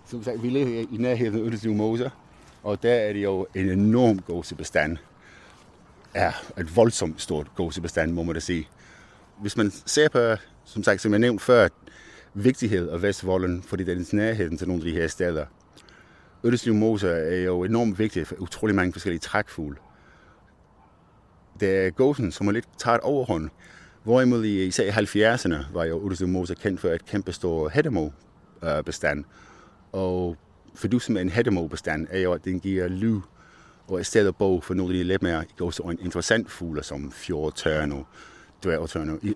[0.06, 2.10] Som sagt, vi lever i nærheden af Ødelslev Moser,
[2.64, 4.98] og der er det jo en enorm gåsebestand.
[6.16, 8.68] Ja, et voldsomt stort gåsebestand, må man da sige.
[9.38, 11.68] Hvis man ser på, som sagt, som jeg nævnte før,
[12.36, 15.46] vigtighed af Vestvolden, fordi den er nærheden til nogle af de her steder.
[16.44, 19.78] Ødeslev Mose er jo enormt vigtig for utrolig mange forskellige trækfugle.
[21.60, 23.50] Det er gåsen, som er lidt taget overhånd.
[24.04, 29.24] Hvorimod i især i 70'erne var jo Ødeslev Mose kendt for et kæmpe stor hættemo-bestand.
[29.92, 30.38] Og
[30.76, 33.20] for du som en hættemo-bestand er jo, at den giver lyd
[33.88, 35.46] og et sted at bo for nogle af de lidt mere
[36.02, 38.08] interessante fugle, som fjordtørne, og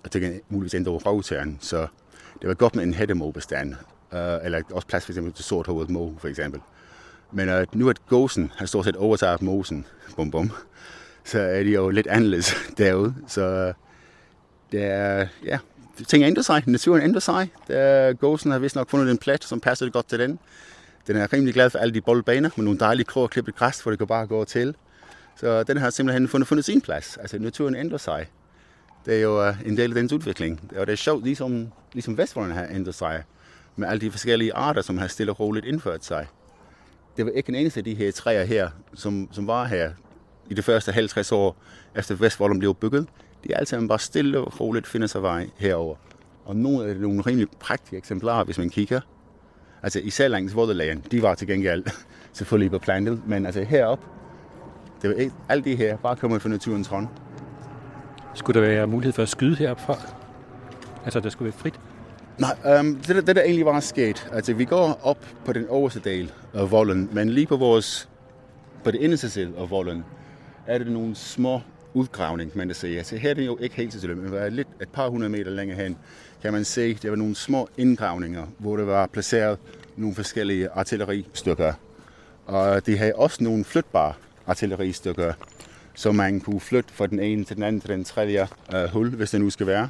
[0.03, 1.57] og til muligvis endda rovtørne.
[1.59, 1.87] Så
[2.41, 3.75] det var godt med en hættemåbestand,
[4.13, 6.61] øh, eller også plads for eksempel til sorthåret må, for eksempel.
[7.31, 10.51] Men øh, nu at gåsen har stort set overtaget mosen, bum bum,
[11.23, 13.15] så er det jo lidt anderledes derude.
[13.27, 13.73] Så øh,
[14.71, 15.59] det er, ja,
[16.07, 17.51] ting ændrer sig, naturen ændrer sig.
[17.67, 20.39] Der, gåsen har vist nok fundet en plet, som passer godt til den.
[21.07, 23.81] Den er rimelig glad for alle de boldbaner med nogle dejlige krog og klippet græs,
[23.81, 24.75] hvor det kan bare gå til.
[25.35, 27.17] Så den har simpelthen fundet, fundet sin plads.
[27.17, 28.27] Altså naturen ændrer sig
[29.09, 30.71] det er jo øh, en del af dens udvikling.
[30.77, 33.23] Og det er sjovt, ligesom, ligesom Vestvolden har ændret sig,
[33.75, 36.27] med alle de forskellige arter, som har stille og roligt indført sig.
[37.17, 39.91] Det var ikke en eneste af de her træer her, som, som var her
[40.49, 41.57] i de første 50 år,
[41.95, 43.07] efter Vestvolden blev bygget.
[43.43, 45.95] de er altid bare stille og roligt finder sig vej herover.
[46.45, 49.01] Og nogle af det nogle rimelig praktiske eksemplarer, hvis man kigger.
[49.83, 51.83] Altså især langs Vodderlagen, de var til gengæld
[52.33, 53.99] selvfølgelig på plantet, men altså herop,
[55.01, 57.07] det var ikke, alt det her bare kommet fra naturens hånd.
[58.33, 59.97] Skulle der være mulighed for at skyde heropfra?
[61.03, 61.79] Altså, der skulle være frit?
[62.37, 65.99] Nej, um, det, det der egentlig var sket, altså vi går op på den øverste
[65.99, 68.09] del af volden, men lige på vores,
[68.83, 70.05] på det inderste side af volden,
[70.67, 71.61] er det nogle små
[71.93, 72.87] udgravning, man kan se.
[72.87, 75.51] Altså her er det jo ikke helt til men var lidt et par hundrede meter
[75.51, 75.97] længere hen,
[76.41, 79.57] kan man se, der var nogle små indgravninger, hvor der var placeret
[79.95, 81.73] nogle forskellige artilleristykker.
[82.45, 84.13] Og de havde også nogle flytbare
[84.47, 85.33] artilleristykker,
[85.99, 89.09] så man kunne flytte fra den ene til den anden til den tredje øh, hul,
[89.09, 89.89] hvis det nu skal være.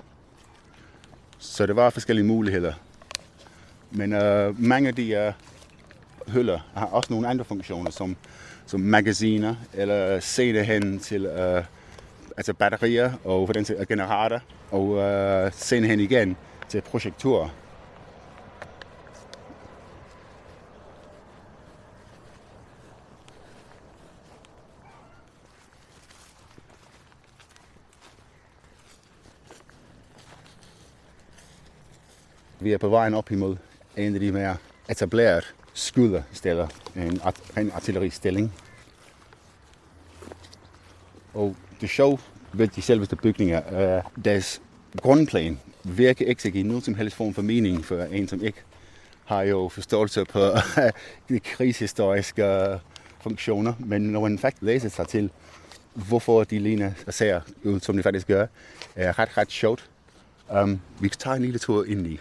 [1.40, 2.74] Så det var forskellige muligheder.
[3.92, 5.34] Men øh, mange af de øh,
[6.28, 8.16] huller har også nogle andre funktioner, som,
[8.66, 11.64] som magasiner, eller senere hen til øh,
[12.38, 14.42] altså batterier og for den til generator,
[14.72, 16.38] og øh, hen igen
[16.70, 17.50] til projektorer.
[32.62, 33.58] Vi er på vejen op imod
[33.98, 34.58] en af de mere
[34.90, 35.42] etablerede
[35.74, 37.22] skydersteder, en,
[37.58, 38.54] en artilleristilling.
[41.34, 42.18] Og det sjove
[42.54, 44.62] ved de selveste bygninger er, deres
[45.02, 48.62] grundplan virker ikke at give nogen som helst form for mening for en, som ikke
[49.26, 50.40] har jo forståelse på
[51.30, 52.80] de krigshistoriske
[53.22, 53.74] funktioner.
[53.80, 55.30] Men når man faktisk læser sig til,
[55.94, 58.46] hvorfor de ligner og ser ud, som de faktisk gør,
[58.96, 59.90] er ret, ret sjovt.
[60.62, 62.20] Um, vi tager en lille tur ind i.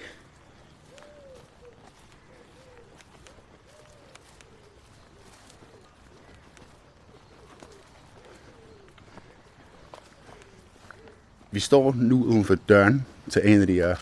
[11.50, 13.96] Vi står nu uden for døren til en af de her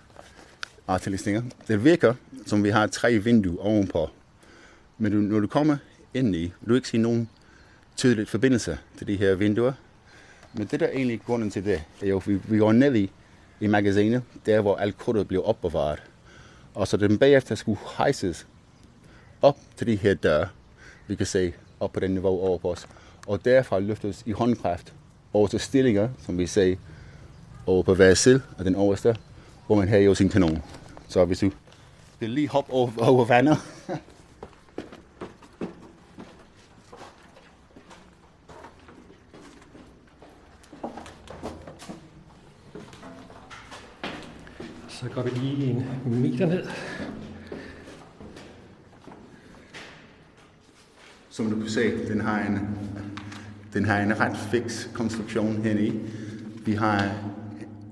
[0.88, 1.42] artilleristinger.
[1.68, 2.14] Det virker,
[2.46, 4.10] som vi har tre vinduer ovenpå.
[4.98, 5.76] Men du, når du kommer
[6.14, 7.28] ind i, vil du ikke se nogen
[7.96, 9.72] tydelig forbindelse til de her vinduer.
[10.52, 12.96] Men det der er egentlig grunden til det, er jo, at vi, vi går ned
[12.96, 13.10] i,
[13.60, 16.02] i magasinet, der hvor alt krudtet bliver opbevaret.
[16.74, 18.46] Og så den bagefter skulle hejses
[19.42, 20.48] op til de her døre,
[21.06, 22.86] vi kan se op på den niveau over på os.
[23.26, 24.94] Og derfra løftes i håndkraft
[25.32, 26.76] over til stillinger, som vi ser
[27.66, 29.16] over på side af den overste,
[29.66, 30.62] hvor man har jo sin kanon.
[31.08, 31.50] Så hvis du
[32.20, 33.58] vil lige hoppe over, over vandet,
[44.88, 46.66] Så går vi lige en meter ned.
[51.30, 52.78] Som du kan se, den har en,
[53.72, 56.00] den har en ret fix konstruktion herinde i.
[56.64, 57.14] Vi har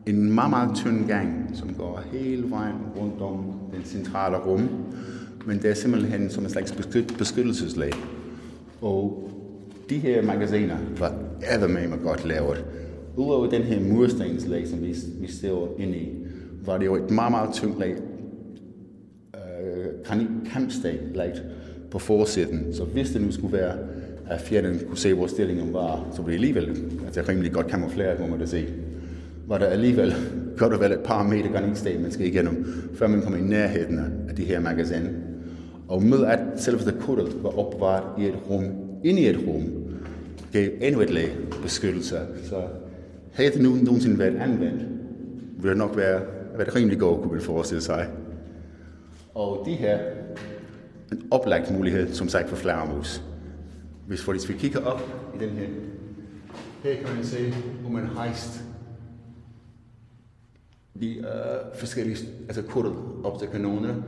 [0.07, 4.69] en meget, meget tynd gang, som går hele vejen rundt om den centrale rum.
[5.47, 6.73] Men det er simpelthen som en slags
[7.19, 7.93] beskyttelseslag.
[8.81, 9.31] Og
[9.91, 12.65] de her magasiner var med godt lavet.
[13.17, 16.09] Udover den her murstenslag, som vi, vi står inde i,
[16.65, 17.97] var det jo et meget, meget tyndt lag
[19.35, 19.87] øh,
[20.53, 21.43] kampsten lagt
[21.91, 22.75] på forsiden.
[22.75, 23.77] Så hvis det nu skulle være,
[24.31, 28.21] at fjenden kunne se, hvor stillingen var, så blev det alligevel altså rimelig godt kamufleret,
[28.21, 28.67] må man det se
[29.47, 30.15] var der alligevel
[30.59, 33.99] godt og vel et par meter granitsten, man skal igennem, før man kommer i nærheden
[34.29, 35.11] af de her magasiner.
[35.89, 38.65] Og med at selveste kuddet var opbevaret i et rum,
[39.05, 39.65] inde i et rum,
[40.53, 42.19] gav endnu et lag beskyttelse.
[42.45, 42.63] Så
[43.33, 44.83] havde det nu nogensinde været anvendt,
[45.57, 46.21] ville det nok være,
[46.57, 48.09] været rimelig godt, kunne man forestille sig.
[49.35, 49.99] Og de her
[51.13, 53.23] en oplagt mulighed, som sagt, for flagermus.
[54.07, 55.01] Hvis, hvis vi kigger op
[55.35, 55.67] i den her,
[56.83, 58.65] her kan man se, hvor man hejst
[61.01, 64.03] de uh, forskellige altså kuttet op til kanonerne.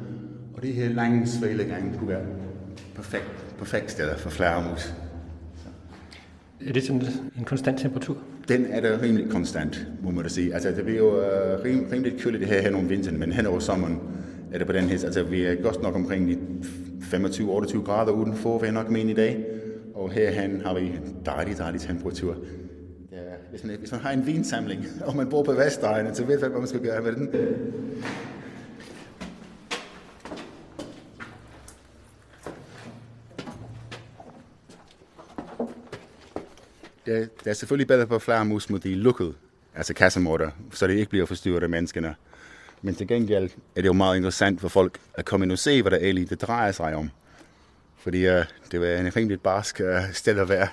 [0.55, 2.27] Og de her lange svalegange kunne være
[2.95, 4.95] perfekt, perfekt sted for flagermus.
[6.67, 7.03] Er det sådan
[7.39, 8.17] en konstant temperatur?
[8.49, 10.55] Den er der rimelig konstant, må man da sige.
[10.55, 13.47] Altså, det er jo uh, rim, rimelig køligt det her hen om vinteren, men hen
[13.47, 14.01] over sommeren
[14.53, 15.05] er det på den her.
[15.05, 16.39] Altså, vi er godt nok omkring de
[17.01, 19.45] 25-28 grader udenfor, vil jeg nok mene i dag.
[19.95, 22.37] Og herhen har vi en dejlig, dejlig temperatur
[23.17, 26.41] Ja, hvis man, hvis man har en vinsamling, og man bor på Vestegnen, så ved
[26.41, 27.27] man, hvad man skal gøre med den.
[37.07, 39.35] Det, det er selvfølgelig bedre på flagermus mod de er lukket,
[39.75, 42.15] altså kassemorter, så det ikke bliver forstyrret af menneskene.
[42.83, 45.83] Men til gengæld er det jo meget interessant for folk at komme ind og se,
[45.83, 47.11] hvad der egentlig det drejer sig om.
[47.99, 50.69] Fordi uh, det var en rimelig barsk uh, sted at være.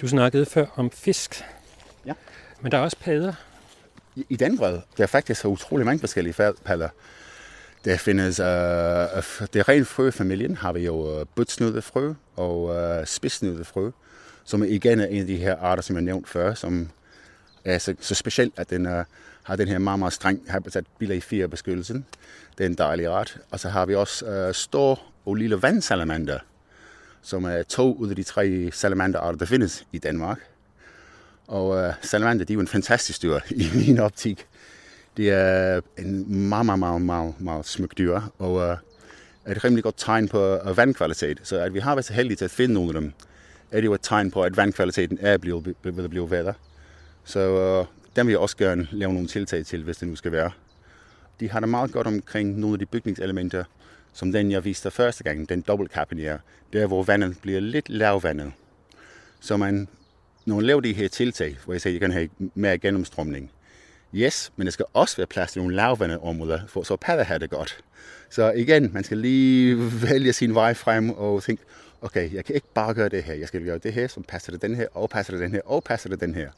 [0.00, 1.44] Du snakkede før om fisk.
[2.06, 2.12] Ja.
[2.60, 3.32] Men der er også padder.
[4.16, 4.80] I, i den grad.
[4.96, 6.34] Der er faktisk så utrolig mange forskellige
[6.64, 6.88] padder.
[7.84, 8.46] Der findes, uh,
[9.52, 13.90] det er rent frøfamilien, har vi jo uh, butsnudefrø og uh, spidsnudefrø,
[14.44, 16.90] som igen er en af de her arter, som jeg nævnte før, som
[17.64, 19.04] er så, så specielt, at den uh,
[19.42, 22.06] har den her meget, meget streng habitat bilag 4 beskyttelsen.
[22.58, 23.38] Det er en dejlig art.
[23.50, 26.38] Og så har vi også uh, stor og lille vandsalamander,
[27.22, 30.38] som er to ud af de tre salamanderarter, der findes i Danmark.
[31.46, 34.46] Og øh, salamander, de er jo en fantastisk dyr i min optik.
[35.16, 38.76] Det er en meget, meget, meget, meget, meget smuk dyr, og øh,
[39.44, 41.40] er et rimelig godt tegn på uh, vandkvalitet.
[41.42, 43.12] Så at vi har været så heldige til at finde nogle af dem,
[43.70, 46.52] er det jo et tegn på, at vandkvaliteten er blevet, blevet, bedre.
[47.24, 47.86] Så uh,
[48.16, 50.50] dem vil jeg også gerne lave nogle tiltag til, hvis det nu skal være.
[51.40, 53.64] De har det meget godt omkring nogle af de bygningselementer,
[54.16, 56.38] som den jeg viste første gang, den dobbeltkappenier,
[56.72, 58.52] der hvor vandet bliver lidt lavvandet.
[59.40, 59.88] Så man,
[60.44, 63.50] når man laver de her tiltag, hvor jeg siger, at jeg kan have mere gennemstrømning,
[64.14, 67.38] Yes, men der skal også være plads til nogle lavvandede områder, for så padder har
[67.38, 67.84] det godt.
[68.30, 71.62] Så igen, man skal lige vælge sin vej frem og tænke,
[72.00, 73.34] okay, jeg kan ikke bare gøre det her.
[73.34, 75.60] Jeg skal gøre det her, som passer til den her, og passer til den her,
[75.64, 76.50] og passer til den her.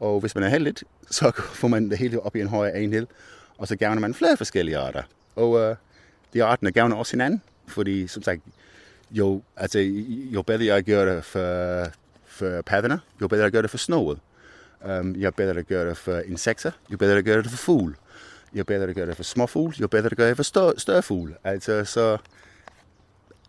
[0.00, 0.74] Og hvis man er heldig,
[1.10, 3.06] så får man det hele op i en højere enhed,
[3.58, 5.02] og så gavner man flere forskellige arter.
[5.36, 5.76] Og uh,
[6.34, 8.42] de arterne gavner også hinanden, fordi som sagt,
[9.10, 9.78] jo, altså,
[10.34, 11.86] jo bedre jeg gør det for,
[12.26, 14.18] for padderne, jo bedre jeg gør det for snoet.
[14.84, 17.56] Um, øhm, jo bedre jeg gør det for insekter, jo bedre jeg gør det for
[17.56, 17.96] fugl.
[18.52, 21.02] Jo bedre jeg gør det for småfugl, jo bedre jeg gør det for større, større
[21.02, 21.34] fugl.
[21.44, 22.18] Altså, så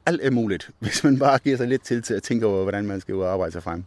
[0.06, 2.86] alt er muligt, hvis man bare giver sig lidt til til at tænke over, hvordan
[2.86, 3.84] man skal arbejde sig frem.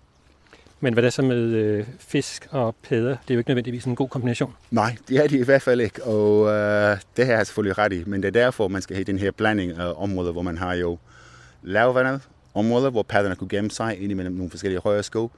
[0.85, 3.09] Men hvad er det så med øh, fisk og pæder?
[3.09, 4.55] Det er jo ikke nødvendigvis en god kombination.
[4.71, 7.93] Nej, det er det i hvert fald ikke, og øh, det har jeg selvfølgelig ret
[7.93, 8.05] i.
[8.07, 10.75] Men det er derfor, man skal have den her blanding af områder, hvor man har
[10.75, 10.99] jo
[11.63, 12.21] lavvandet
[12.55, 15.33] områder, hvor padderne kunne gemme sig ind imellem nogle forskellige højere skov,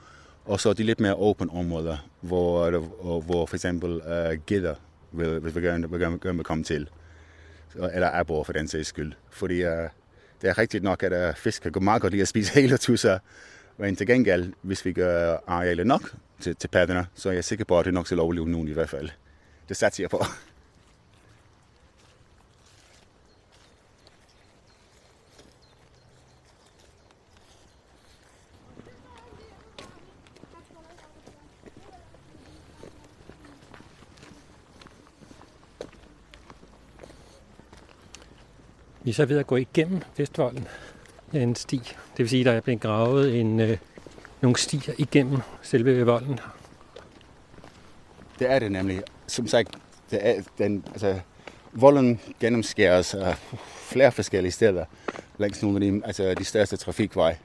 [0.44, 4.74] og så de lidt mere open områder, hvor, øh, hvor for eksempel øh, uh, gidder,
[5.12, 6.88] vil, vil, vi gerne, vil, gerne, gerne vil komme til.
[7.94, 9.12] Eller abor for den sags skyld.
[9.30, 9.70] Fordi uh,
[10.42, 12.76] det er rigtigt nok, at uh, fisk kan gå meget godt lide at spise hele
[12.76, 13.18] tusser.
[13.76, 17.64] Men til gengæld, hvis vi gør arealet nok til, til padderne, så er jeg sikker
[17.64, 19.08] på, at det nok skal overleve nogen i hvert fald.
[19.68, 20.24] Det satser jeg på.
[39.02, 40.68] Vi er så ved at gå igennem Vestvolden
[41.42, 41.76] en sti.
[41.76, 43.78] Det vil sige, at der er blevet gravet en, øh,
[44.40, 46.40] nogle stier igennem selve volden.
[48.38, 49.02] Det er det nemlig.
[49.26, 49.68] Som sagt,
[50.10, 51.20] det er den, altså,
[51.72, 53.36] volden gennemskæres af
[53.74, 54.84] flere forskellige steder
[55.38, 57.38] langs nogle af de, altså, de største trafikveje.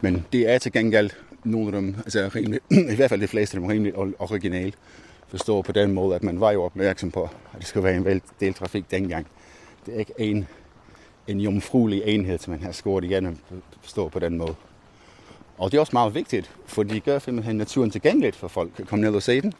[0.00, 1.10] Men det er til gengæld
[1.44, 2.60] nogle af dem, altså rimelig,
[2.92, 4.72] i hvert fald de fleste af dem rimelig originale.
[5.28, 8.22] forstår på den måde, at man var jo opmærksom på, at det skulle være en
[8.40, 9.26] del trafik dengang.
[9.86, 10.48] Det er ikke en
[11.28, 13.38] en jomfruelig enhed, som man har skåret igennem,
[13.82, 14.54] stå på den måde.
[15.58, 18.86] Og det er også meget vigtigt, for det gør simpelthen naturen tilgængeligt for folk at
[18.86, 19.52] komme ned og se den.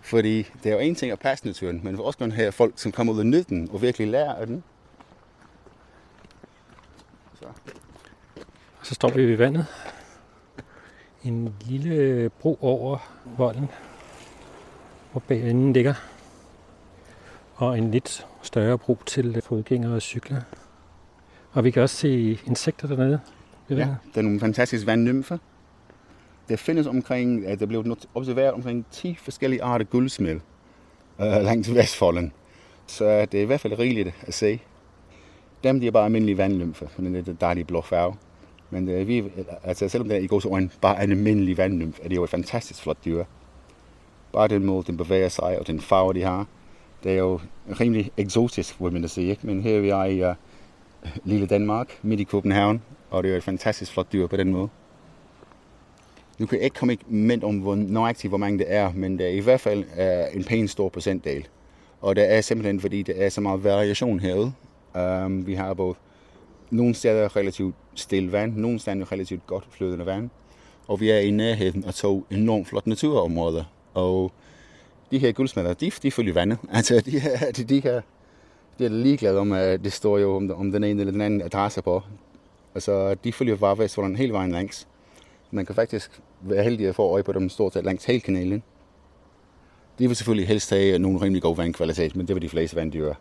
[0.00, 2.72] Fordi det er jo en ting at passe naturen, men vi også gerne have folk,
[2.76, 4.64] som kommer ud og nyde den og virkelig lærer af den.
[7.40, 7.44] Så.
[8.80, 9.66] Og så står vi ved vandet.
[11.24, 12.98] En lille bro over
[13.36, 13.68] volden,
[15.12, 15.94] hvor banen ligger.
[17.54, 20.40] Og en lidt større bro til fodgængere og cykler.
[21.52, 23.20] Og vi kan også se insekter dernede.
[23.70, 25.38] Ja, der er nogle fantastiske vandnymfer.
[26.48, 30.40] Der findes omkring, der blev observeret omkring 10 forskellige arter guldsmæld
[31.20, 32.32] øh, langs Vestfolden.
[32.86, 34.60] Så det er i hvert fald rigeligt at se.
[35.64, 38.14] Dem de er bare almindelige vandnymfer, for den er dejlige blå farve.
[38.70, 39.24] Men er, vi,
[39.64, 42.30] altså, selvom det er i går øjne bare en almindelig vandnymf, er det jo et
[42.30, 43.24] fantastisk flot dyr.
[44.32, 46.46] Bare den måde, den bevæger sig, og den farve, de har.
[47.04, 47.40] Det er jo
[47.80, 49.30] rimelig eksotisk, vil man sige.
[49.30, 49.46] Ikke?
[49.46, 50.34] Men her vi er i uh,
[51.24, 54.68] lille Danmark, midt i København, og det er et fantastisk flot dyr på den måde.
[56.38, 59.26] Nu kan jeg ikke komme med om, hvor nøjagtigt hvor mange det er, men det
[59.26, 61.48] er i hvert fald uh, en pæn stor procentdel.
[62.00, 64.52] Og det er simpelthen, fordi der er så meget variation herude.
[64.94, 65.94] Um, vi har både
[66.70, 70.30] nogle steder relativt stille vand, nogle steder relativt godt flydende vand.
[70.88, 73.64] Og vi er i nærheden af to enormt flotte naturområder.
[73.94, 74.32] Og
[75.10, 76.58] de her guldsmætter, de, de følger vandet.
[76.72, 77.20] Altså, de,
[77.56, 78.00] de, de her
[78.80, 81.42] det er ligeglad om, at det står jo om, om den ene eller den anden
[81.42, 82.02] adresse på.
[82.74, 84.88] Altså, de følger bare Vestvolden hele vejen langs.
[85.50, 88.62] Man kan faktisk være heldig at få øje på dem stort set langs hele kanalen.
[89.98, 93.14] De vil selvfølgelig helst have nogle rimelig god vandkvalitet, men det vil de fleste vanddyr.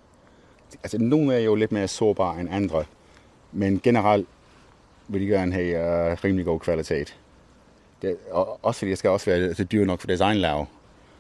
[0.84, 2.84] Altså, nogle er jo lidt mere sårbare end andre,
[3.52, 4.28] men generelt
[5.08, 7.18] vil de gerne have uh, rimelig god kvalitet.
[8.02, 10.66] det, og også fordi det skal også være altså, dyr nok for deres egen lav.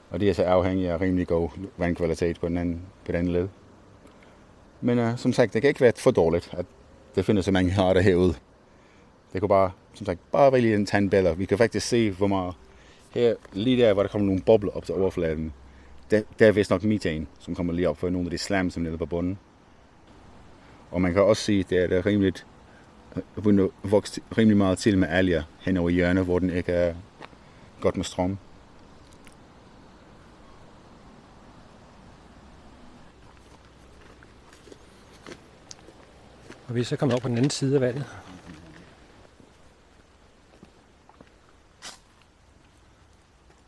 [0.10, 3.34] Og det er så afhængigt af rimelig god vandkvalitet på den anden, på den anden
[3.34, 3.48] led.
[4.82, 6.66] Men uh, som sagt, det kan ikke være for dårligt, at
[7.16, 8.34] det findes så mange arter herude.
[9.34, 11.34] Det kunne bare, som sagt, bare vælge en tandbæller.
[11.34, 12.54] Vi kan faktisk se, hvor meget
[13.10, 15.54] her, lige der, hvor der kommer nogle bobler op til overfladen,
[16.12, 18.70] der, der er vist nok metan, som kommer lige op for nogle af de slam,
[18.70, 19.38] som ligger på bunden.
[20.92, 22.46] Og man kan også se, at det er rimeligt,
[23.16, 26.72] øh, begyndt at vokse rimelig meget til med alger hen over hjørnet, hvor den ikke
[26.72, 26.94] er
[27.82, 28.38] godt med strøm.
[36.70, 38.06] Og vi er så kommet op på den anden side af vandet.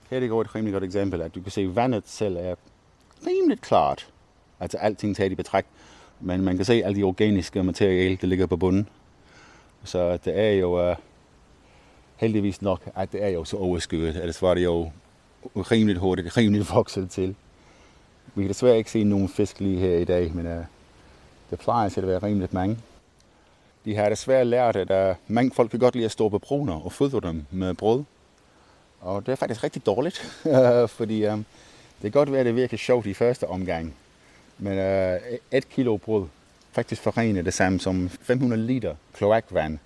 [0.10, 2.56] Her det et rimelig godt eksempel, at du kan se, at vandet selv er
[3.28, 4.10] rimelig klart.
[4.60, 5.68] Altså alting taget i betragt.
[6.20, 8.88] Men man kan se alle de organiske materiale, der ligger på bunden.
[9.84, 10.96] Så det er jo uh,
[12.16, 14.16] heldigvis nok, at det er jo så overskyet.
[14.16, 14.92] Ellers var det jo
[15.56, 17.36] rimelig hurtigt, rimelig vokset til.
[18.36, 20.66] Vi kan desværre ikke se nogen fisk lige her i dag, men uh,
[21.50, 22.78] det plejer til at være rimelig mange.
[23.86, 26.86] De har desværre lært, at uh, mange folk kan godt lide at stå på bruner
[26.86, 28.04] og fodre dem med brød.
[29.02, 30.18] Og det er faktisk rigtig dårligt,
[30.98, 31.46] fordi um,
[32.02, 33.96] det kan godt være, at det virker sjovt i første omgang.
[34.58, 36.28] Men uh, et kilo brød
[36.72, 39.78] faktisk forener det samme som 500 liter kloakvand.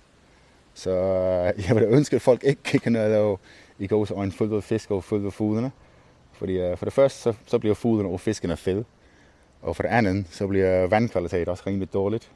[0.74, 3.40] Så uh, jeg vil ønske, at folk ikke kan ned og
[3.78, 5.70] i går øjne en fisk og fyldt fuglene.
[6.32, 8.84] Fordi uh, for det første, så, så bliver fuglene og fiskene fed.
[9.62, 12.30] Og for det andet, så bliver vandkvalitet også rimelig dårligt.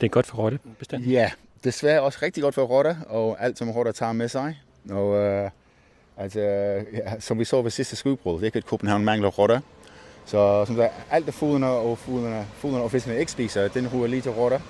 [0.00, 1.06] Det er godt for rotte, bestemt.
[1.06, 1.30] Ja,
[1.64, 4.60] desværre også rigtig godt for rotter, og alt som rotter tager med sig.
[4.90, 5.50] Og øh,
[6.16, 9.60] altså, ja, som vi så ved sidste skudbrud, det er ikke, at København mangler rotter.
[10.24, 14.06] Så som sagt, alt det fuglene og, foderne, foderne og fiskene ikke spiser, den ruer
[14.06, 14.60] lige til rotter.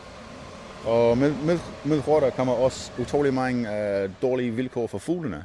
[0.86, 5.44] Og med, med, med rotter kommer også utrolig mange øh, dårlige vilkår for fuglene.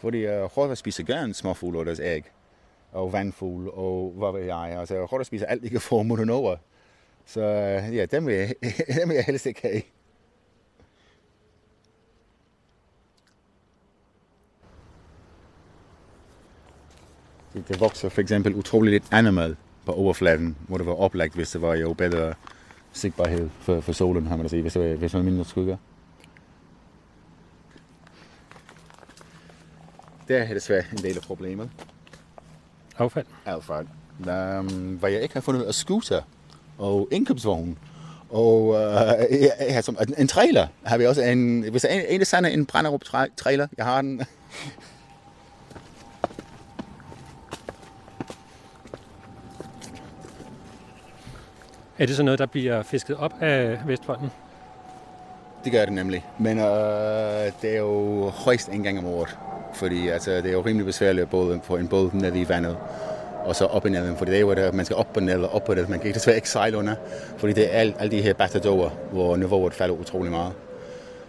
[0.00, 2.24] Fordi øh, rotter spiser gerne småfugle og deres æg.
[2.92, 4.76] Og vandfugle og hvad ved jeg.
[4.80, 6.56] Altså, rotter spiser alt, de kan få munden over.
[7.26, 7.40] Så
[7.92, 8.54] ja, dem vil, jeg,
[9.00, 9.82] dem vil jeg helst ikke have.
[17.68, 19.56] Det vokser for eksempel utroligt lidt animal
[19.86, 22.34] på overfladen, hvor det var oplagt, hvis det var jo bedre
[22.92, 25.76] sigtbarhed for, for solen, har man at sige, hvis det var, hvis var mindre skygger.
[30.28, 31.70] Det er desværre en del af problemet.
[32.98, 33.26] Affald.
[33.44, 33.86] Affald.
[34.18, 36.22] Um, hvad jeg ikke har fundet ud af scooter
[36.78, 37.78] og indkøbsvogn.
[38.30, 38.76] Og uh,
[39.60, 41.22] ja, som, en trailer har vi også.
[41.22, 43.00] En, hvis der er en, en sender en Brænderup
[43.36, 44.22] trailer, jeg har den.
[51.98, 54.30] Er det så noget, der bliver fisket op af Vestvolden?
[55.64, 56.24] Det gør det nemlig.
[56.38, 56.64] Men øh,
[57.62, 59.38] det er jo højst en gang om året.
[59.74, 62.76] Fordi altså, det er jo rimelig besværligt både få en båd ned i vandet
[63.44, 64.16] og så op i ned.
[64.16, 65.88] Fordi det er jo, at man skal op ned og op på det.
[65.88, 66.94] Man kan desværre ikke sejle under,
[67.36, 70.52] fordi det er alle, alle de her batadorer, hvor niveauet falder utrolig meget.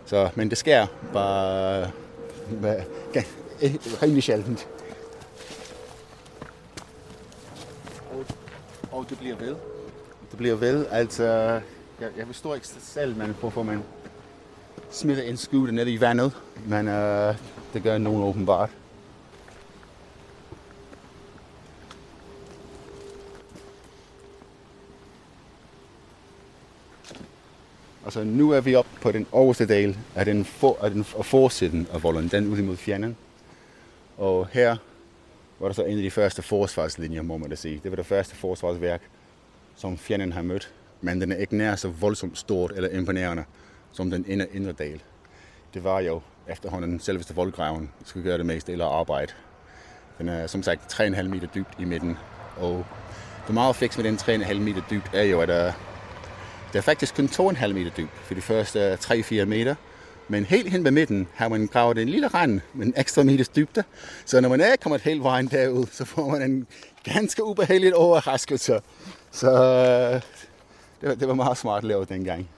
[0.06, 1.92] Så, men det sker bare
[3.16, 3.24] ja,
[4.04, 4.68] rimelig sjældent.
[8.12, 8.26] Og,
[8.92, 9.56] og det bliver ved.
[10.32, 10.86] Det bliver ved.
[10.92, 11.24] Altså,
[12.02, 13.84] jeg, jeg forstår ikke selv, men hvorfor man
[14.90, 16.32] smider en scooter ned i vandet,
[16.66, 17.36] men uh,
[17.74, 18.70] det gør nogen åbenbart.
[28.06, 31.88] Altså nu er vi oppe på den øverste del af den, for, af den forsiden
[31.94, 33.18] af volden, den ud mod fjernen.
[34.18, 34.78] Og her
[35.60, 37.80] var der så en af de første forsvarslinjer, må man da sige.
[37.84, 39.02] Det var det første forsvarsværk,
[39.76, 40.74] som fjenden har mødt.
[41.02, 43.44] Men den er ikke nær så voldsomt stort eller imponerende
[43.92, 45.04] som den indre, indre del.
[45.74, 49.34] Det var jo efterhånden selveste voldgraven, der skulle gøre det meste eller arbejde.
[50.18, 52.18] Den er som sagt 3,5 meter dybt i midten.
[52.58, 52.86] Og
[53.48, 55.74] det meget fiks med den 3,5 meter dybt er jo, at øh,
[56.76, 59.76] der, er faktisk kun 2,5 meter dybt for de første øh, 3-4 meter.
[60.28, 63.50] Men helt hen ved midten har man gravet en lille rand med en ekstra meters
[63.50, 63.84] dybde.
[64.26, 66.68] Så når man er kommet helt vejen derud, så får man en
[67.04, 68.82] ganske ubehagelig overraskelse.
[69.32, 70.22] Så øh,
[71.02, 72.50] det var, det var meget smart lavet dengang.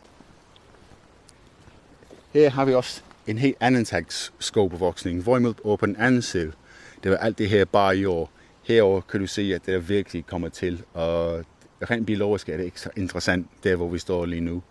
[2.33, 5.23] Her har vi også en helt anden slags skovbevoksning.
[5.23, 6.51] Hvorimod over på den anden side,
[7.03, 8.29] det var alt det her bare jord.
[8.63, 10.83] Herover kan du se, at det er virkelig kommer til.
[10.93, 11.45] Og
[11.81, 14.63] rent biologisk er det ikke så interessant, der hvor vi står lige nu.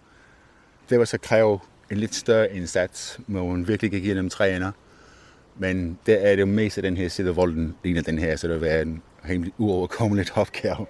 [0.91, 1.59] Det var så kræve
[1.91, 4.73] en lidt større indsats, hvor man virkelig kan give dem træner.
[5.59, 8.47] Men det er det mest af den her side af volden, ligner den her, så
[8.47, 10.87] det vil være en rimelig uoverkommelig opgave.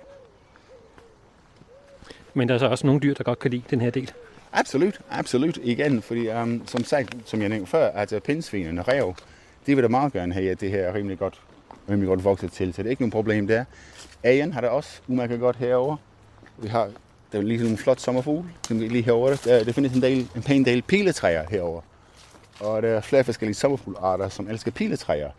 [2.34, 4.12] Men der er så også nogle dyr, der godt kan lide den her del.
[4.52, 5.58] Absolut, absolut.
[5.62, 9.14] Igen, fordi um, som sagt, som jeg nævnte før, at uh, pindsvinene, rev,
[9.66, 11.40] de vil da meget gerne have, at det her er rimelig godt,
[11.90, 13.64] rimelig godt vokset til, så det er ikke nogen problem der.
[14.26, 15.96] Agen har der også umærket godt herover.
[16.58, 16.90] Vi har
[17.32, 19.36] der er lige en flot sommerfugl, som lige herover.
[19.44, 21.80] Der, der findes en, del, en pæn del piletræer herover.
[22.60, 25.30] Og der er flere forskellige sommerfuglarter, som elsker piletræer.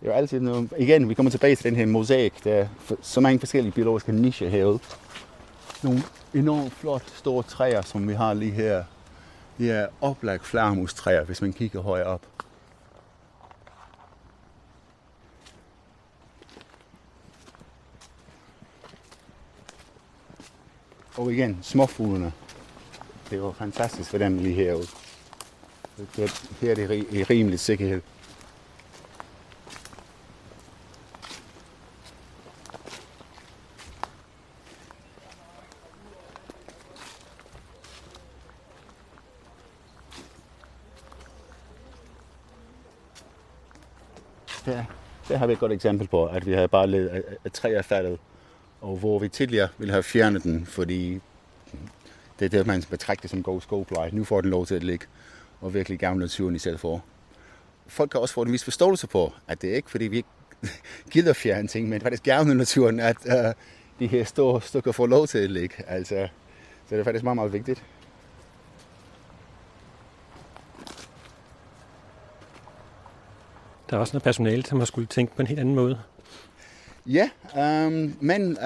[0.00, 0.72] Det er jo altid noget...
[0.78, 2.44] Igen, vi kommer tilbage til den her mosaik.
[2.44, 2.66] Der er
[3.02, 4.78] så mange forskellige biologiske nicher herude.
[5.82, 6.02] Nogle
[6.34, 8.84] enormt flot store træer, som vi har lige her.
[9.58, 12.20] Det er oplagt flagermustræer, hvis man kigger højere op.
[21.22, 22.32] Og igen, småfuglene.
[23.30, 24.86] Det var fantastisk for dem lige herude.
[26.60, 28.00] Her er det i rimelig sikkerhed.
[44.64, 44.84] Der,
[45.28, 47.82] der har vi et godt eksempel på, at vi har bare ledet at træ er
[47.82, 48.18] faldet
[48.82, 51.20] og hvor vi tidligere ville have fjernet den, fordi
[52.38, 54.10] det er det, man betragter som god skovpleje.
[54.12, 55.06] Nu får den lov til at ligge
[55.60, 57.04] og virkelig gavne naturen i stedet for.
[57.86, 60.28] Folk kan også få en vis forståelse på, at det er ikke fordi vi ikke
[61.12, 63.52] gider fjerne ting, men faktisk gavne naturen, at uh,
[63.98, 65.74] de her store stykker får lov til at ligge.
[65.86, 66.28] Altså,
[66.88, 67.84] så det er faktisk meget, meget vigtigt.
[73.90, 75.98] Der er også noget personale, som har skulle tænke på en helt anden måde.
[77.06, 78.58] Ja, øhm, men uh,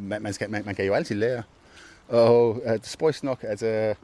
[0.00, 1.42] man, man, skal, man, man kan jo altid lære.
[2.08, 3.94] Og øh, uh, spøjs nok, at øh,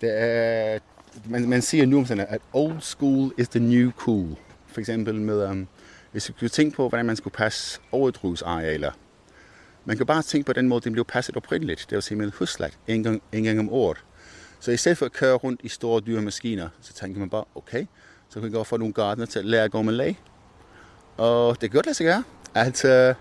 [0.00, 0.78] det er,
[1.24, 4.36] man, man siger nu om sådan, at old school is the new cool.
[4.66, 5.68] For eksempel med, um,
[6.12, 8.92] hvis du kunne tænke på, hvordan man skulle passe overdrugsarealer.
[9.84, 11.86] Man kan bare tænke på den måde, det blev passet oprindeligt.
[11.90, 14.04] Det var simpelthen huslet en gang, en gang om året.
[14.60, 17.44] Så i stedet for at køre rundt i store dyre maskiner, så tænker man bare,
[17.54, 17.86] okay,
[18.28, 20.18] så kan vi gå få nogle gardener til at lære at gå med lag
[21.20, 22.24] og det kan godt lade sig gøre.
[22.54, 23.14] Altså,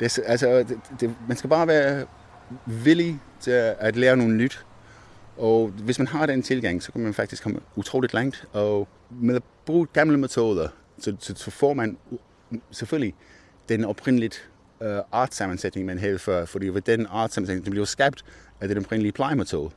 [0.00, 2.06] det, altså det, det, man skal bare være
[2.66, 4.64] villig til at lære noget nyt.
[5.36, 8.44] Og hvis man har den tilgang, så kan man faktisk komme utroligt langt.
[8.52, 10.68] Og med at bruge gamle metoder,
[10.98, 11.96] så, så, så får man
[12.70, 13.14] selvfølgelig
[13.68, 14.48] den oprindeligt
[14.82, 16.44] øh, uh, artsammensætning, man havde før.
[16.44, 18.24] Fordi ved den artsammensætning, den blev skabt
[18.60, 19.70] af den oprindelige plejemetode.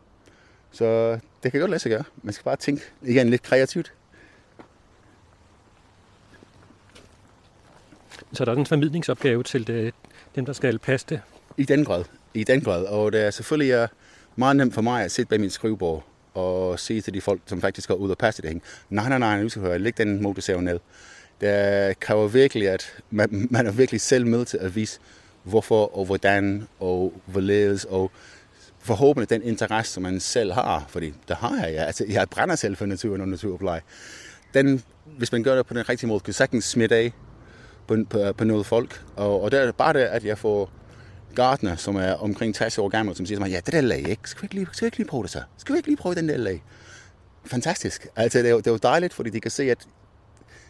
[0.72, 2.04] Så det kan godt lade sig gøre.
[2.24, 3.94] Man skal bare tænke igen lidt kreativt.
[8.34, 9.94] Så der er en formidlingsopgave til det,
[10.36, 11.22] dem, der skal passe det?
[11.58, 12.04] I den grad.
[12.34, 12.86] I den grad.
[12.86, 13.88] Og det er selvfølgelig er
[14.36, 16.04] meget nemt for mig at sidde bag min skrivebord
[16.34, 18.62] og sige til de folk, som faktisk går ud og passe det.
[18.90, 20.80] Nej, nej, nej, nu skal høre, læg den motorsav ned.
[21.42, 25.00] Det kræver virkelig, at man, man er virkelig selv med til at vise,
[25.44, 28.12] hvorfor og hvordan og hvorledes og
[28.80, 31.84] forhåbentlig den interesse, som man selv har, fordi det har jeg, ja.
[31.84, 33.82] altså jeg brænder selv for naturen og naturpleje.
[34.54, 34.84] Den,
[35.18, 37.14] hvis man gør det på den rigtige måde, kan sagtens smitte af
[37.88, 39.04] på, på, på noget folk.
[39.16, 40.72] Og, og der er bare det, at jeg får
[41.36, 44.10] Gardner, som er omkring 60 år gammel, som siger til mig, ja, det der lag,
[44.10, 44.30] ikke?
[44.30, 45.42] Skal vi ikke lige, skal vi ikke lige prøve det så?
[45.58, 46.64] Skal vi ikke lige prøve den der lag?
[47.46, 48.08] Fantastisk.
[48.16, 49.88] Altså, det er, jo, det er jo dejligt, fordi de kan se, at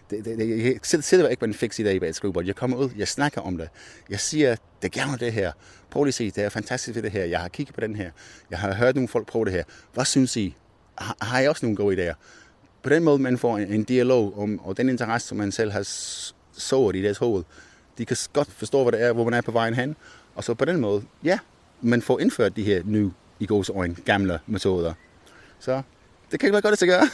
[0.09, 2.45] det, det, det, jeg sidder ikke med en fix i dag bag et skrivebord.
[2.45, 3.69] Jeg kommer ud, jeg snakker om det.
[4.09, 5.51] Jeg siger, det gerne det her.
[5.89, 7.25] Prøv lige at se, det er fantastisk ved det her.
[7.25, 8.11] Jeg har kigget på den her.
[8.49, 9.63] Jeg har hørt nogle folk prøve det her.
[9.93, 10.55] Hvad synes I?
[10.97, 12.13] Har, har I også nogle gode idéer?
[12.83, 15.71] På den måde, man får en, en dialog om og den interesse, som man selv
[15.71, 15.83] har
[16.61, 17.43] sået i deres hoved.
[17.97, 19.95] De kan godt forstå, hvad det er, hvor man er på vejen hen.
[20.35, 21.39] Og så på den måde, ja,
[21.81, 24.93] man får indført de her nye, i gods øjne gamle metoder.
[25.59, 25.81] Så
[26.31, 27.09] det kan være godt at sig gøre.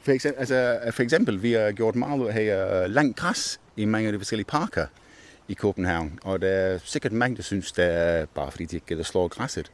[0.00, 3.60] For eksempel, altså, for eksempel, vi har gjort meget ud af have øh, langt græs
[3.76, 4.86] i mange af de forskellige parker
[5.48, 6.18] i København.
[6.22, 9.28] Og der er sikkert mange, der synes, det er bare fordi, de ikke gider slå
[9.28, 9.70] græsset.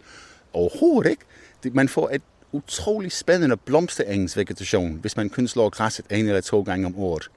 [0.53, 1.77] Overhovedet ikke.
[1.77, 2.23] Man får et
[2.53, 7.31] utrolig spændende blomsterengsvegetation, hvis man kun slår græsset en eller to gange om året.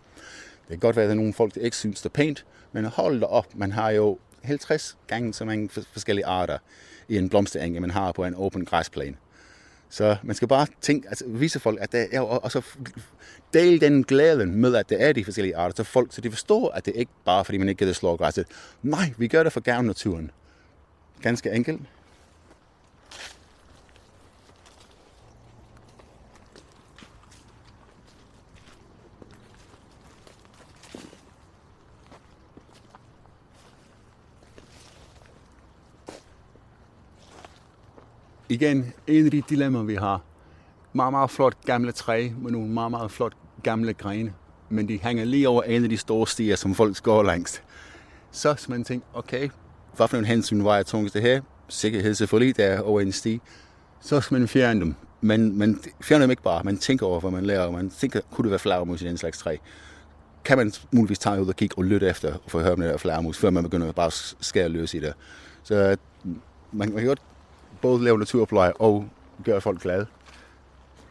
[0.61, 2.45] Det kan godt være, at der er nogle folk, der ikke synes, det er pænt,
[2.71, 6.57] men hold da op, man har jo 50 gange så mange forskellige arter
[7.07, 9.15] i en blomstereng, man har på en åben græsplæne.
[9.89, 12.61] Så man skal bare tænke, altså vise folk, at det er, og så
[13.53, 16.69] dele den glæden med, at det er de forskellige arter, så folk, så de forstår,
[16.69, 18.47] at det ikke bare fordi man ikke gider slå græsset.
[18.83, 20.31] Nej, vi gør det for gavn naturen.
[21.21, 21.81] Ganske enkelt.
[38.53, 40.21] Igen, en af de dilemmaer, vi har.
[40.93, 43.33] Meget, meget flot gamle træ med nogle meget, meget flot
[43.63, 44.33] gamle grene.
[44.69, 47.63] Men de hænger lige over en af de store stier, som folk går langs.
[48.31, 49.49] Så man tænker, okay,
[49.95, 51.41] hvad for nogle hensyn var jeg tungest det her?
[51.67, 53.41] Sikkerhed selvfølgelig, der er over en sti.
[54.01, 54.95] Så skal man fjerne dem.
[55.21, 56.63] Men man fjerner dem ikke bare.
[56.63, 57.71] Man tænker over, hvad man lærer.
[57.71, 59.57] Man tænker, kunne det være flagermus i den slags træ?
[60.45, 62.89] Kan man muligvis tage ud og kigge og lytte efter, for at høre om det
[62.89, 65.13] er flagermus, før man begynder at bare skære løs i det.
[65.63, 65.97] Så øh,
[66.71, 67.21] man kan godt
[67.83, 69.05] både lave naturpleje og
[69.45, 70.05] gøre folk glade.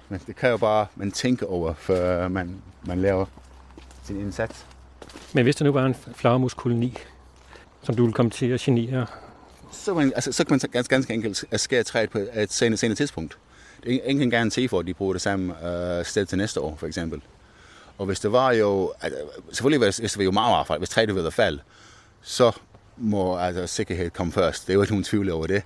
[0.08, 3.26] Men det kræver bare, at man tænker over, før man, man laver
[4.04, 4.66] sin indsats.
[5.32, 6.96] Men hvis der nu var en flagermuskoloni,
[7.82, 9.06] som du ville komme til at genere?
[9.72, 12.96] Så, man, altså, så kan man ganske, ganske enkelt skære træet på et senere, senere
[12.96, 13.38] tidspunkt.
[13.84, 16.76] Det er ingen garanti for, at de bruger det samme uh, sted til næste år,
[16.76, 17.22] for eksempel.
[17.98, 19.18] Og hvis det var jo, altså,
[19.52, 21.60] selvfølgelig hvis det var jo meget affald, hvis træet ved at falde,
[22.22, 22.52] så
[22.96, 24.66] må altså, sikkerhed komme først.
[24.66, 25.62] Det er jo ikke nogen tvivl over det.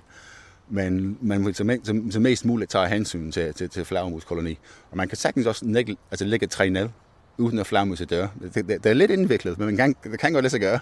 [0.69, 1.79] Men man vil så,
[2.11, 4.57] så, mest muligt tage hensyn til, til, til flagermuskoloni.
[4.91, 6.89] Og man kan sagtens også lægge, altså lægge et træ ned,
[7.37, 8.27] uden at flagermuset dør.
[8.41, 10.79] Det, det, det, er lidt indviklet, men man kan, det kan godt lade sig gøre.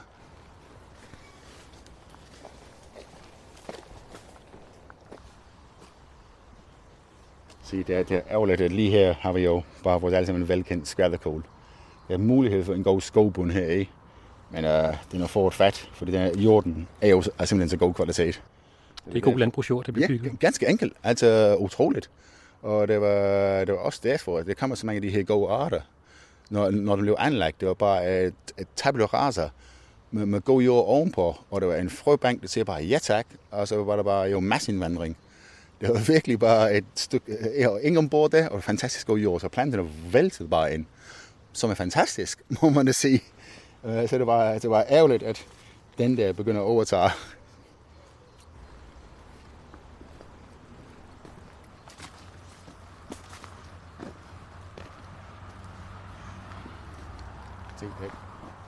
[7.64, 10.26] Se, det er, det er ærgerligt, at lige her har vi jo bare vores alle
[10.26, 11.46] sammen velkendt skvalderkål.
[12.08, 13.90] Der er mulighed for en god skovbund her i,
[14.52, 17.78] men øh, den er et fat, fordi den er, jorden er jo er simpelthen så
[17.78, 18.42] god kvalitet.
[19.06, 20.32] Det er god landbrugsjord, det bliver bygget.
[20.32, 20.94] Ja, ganske enkelt.
[21.04, 22.10] Altså utroligt.
[22.62, 25.24] Og det var, det var også derfor, at det kommer så mange af de her
[25.24, 25.82] gode arter.
[26.50, 29.50] Når, når det blev anlagt, det var bare et, et tabula rasa
[30.12, 33.26] med, med god jord ovenpå, og det var en frøbank, der siger bare ja tak,
[33.52, 35.18] og så var der bare jo masseindvandring.
[35.82, 39.48] Det var virkelig bare et stykke, var ingen ombord der, og fantastisk god jord, så
[39.48, 40.86] planterne væltede bare ind,
[41.54, 43.24] som er fantastisk, må man da sige.
[43.86, 45.46] Øh, så det var, det var ærgerligt, at
[45.98, 47.10] den der begynder at overtage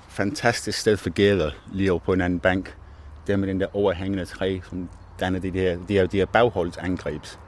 [0.07, 2.77] fantastisk sted for gælder lige over på en anden bank.
[3.27, 4.89] Der med den der overhængende træ, som
[5.19, 7.39] danner de her, de her, de her bagholdsangrebs.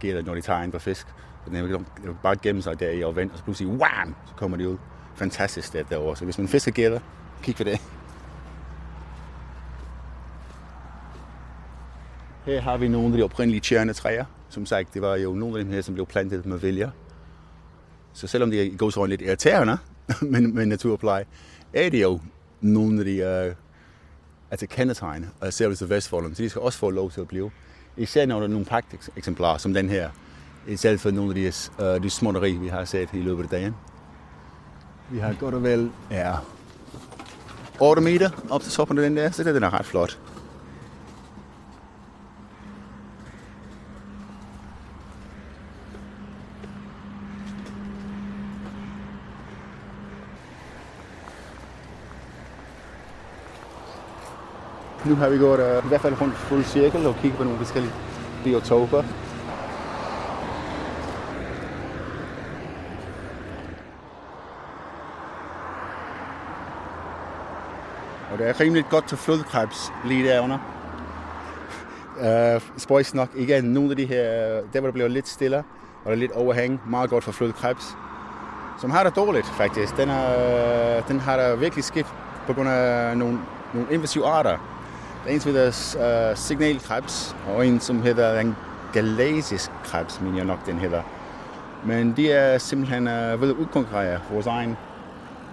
[0.00, 1.06] Gælder, når de tager ind på fisk.
[1.44, 1.86] Så den kan
[2.22, 4.76] bare gemme sig der i og vente, og så pludselig, wham, så kommer de ud.
[5.14, 6.16] Fantastisk sted derovre.
[6.16, 7.00] Så hvis man fisker gælder,
[7.42, 7.80] kig på det.
[12.44, 14.24] Her har vi nogle af de oprindelige tjerne træer.
[14.48, 16.92] Som sagt, det var jo nogle af dem her, som blev plantet med vilje.
[18.12, 19.78] Så selvom de går så lidt irriterende,
[20.32, 21.24] med, med naturpleje,
[21.72, 22.20] er det jo
[22.60, 23.54] nogle af de uh,
[24.50, 27.50] altså kendetegn og service af Vestfolden, så de skal også få lov til at blive.
[27.96, 28.66] Især når der er nogle
[29.16, 30.10] eksemplarer som den her,
[30.68, 31.52] i stedet for nogle af de,
[31.96, 33.74] uh, de småtteri, vi har set i løbet af dagen.
[35.10, 36.34] Vi har godt og vel ja,
[37.80, 40.18] 8 meter op til toppen af den der, så det er ret flot.
[55.08, 57.58] Nu har vi gået uh, i hvert fald rundt fuld cirkel og kigget på nogle
[57.58, 57.92] forskellige
[58.44, 59.02] biotoper.
[68.32, 70.58] Og det er rimelig godt til flodkrebs lige derunder.
[72.16, 75.58] Uh, spøjs nok igen, nogle af de her, øh, der hvor det bliver lidt stille,
[75.58, 75.64] og
[76.04, 77.96] der er lidt overhæng, meget godt for flodkrebs.
[78.80, 79.96] Som har det dårligt faktisk.
[79.96, 82.06] Den, er, den har der virkelig skidt
[82.46, 83.38] på grund af nogle,
[83.74, 84.77] nogle invasive arter.
[85.24, 88.56] Der er en, som hedder uh, signalkrebs, og en, som hedder en
[88.92, 91.02] galasisk krebs, men jeg nok, den hedder.
[91.84, 94.76] Men de er simpelthen uh, ved at udkonkurrere vores egen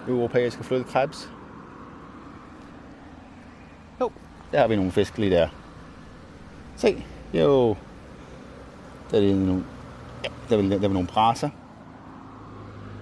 [0.08, 1.32] europæiske flødekrebs.
[4.02, 4.12] Jo,
[4.52, 5.48] der har vi nogle fisk lige der.
[6.76, 7.76] Se, jo.
[9.12, 9.64] Der er nogle,
[10.24, 11.50] ja, der er, der er nogle braser.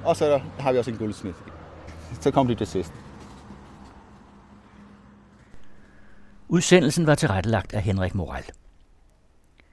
[0.05, 1.38] Og så der, der har vi også en guldsmith.
[2.20, 2.93] Så kom de til sidst.
[6.53, 8.43] Udsendelsen var tilrettelagt af Henrik Moral.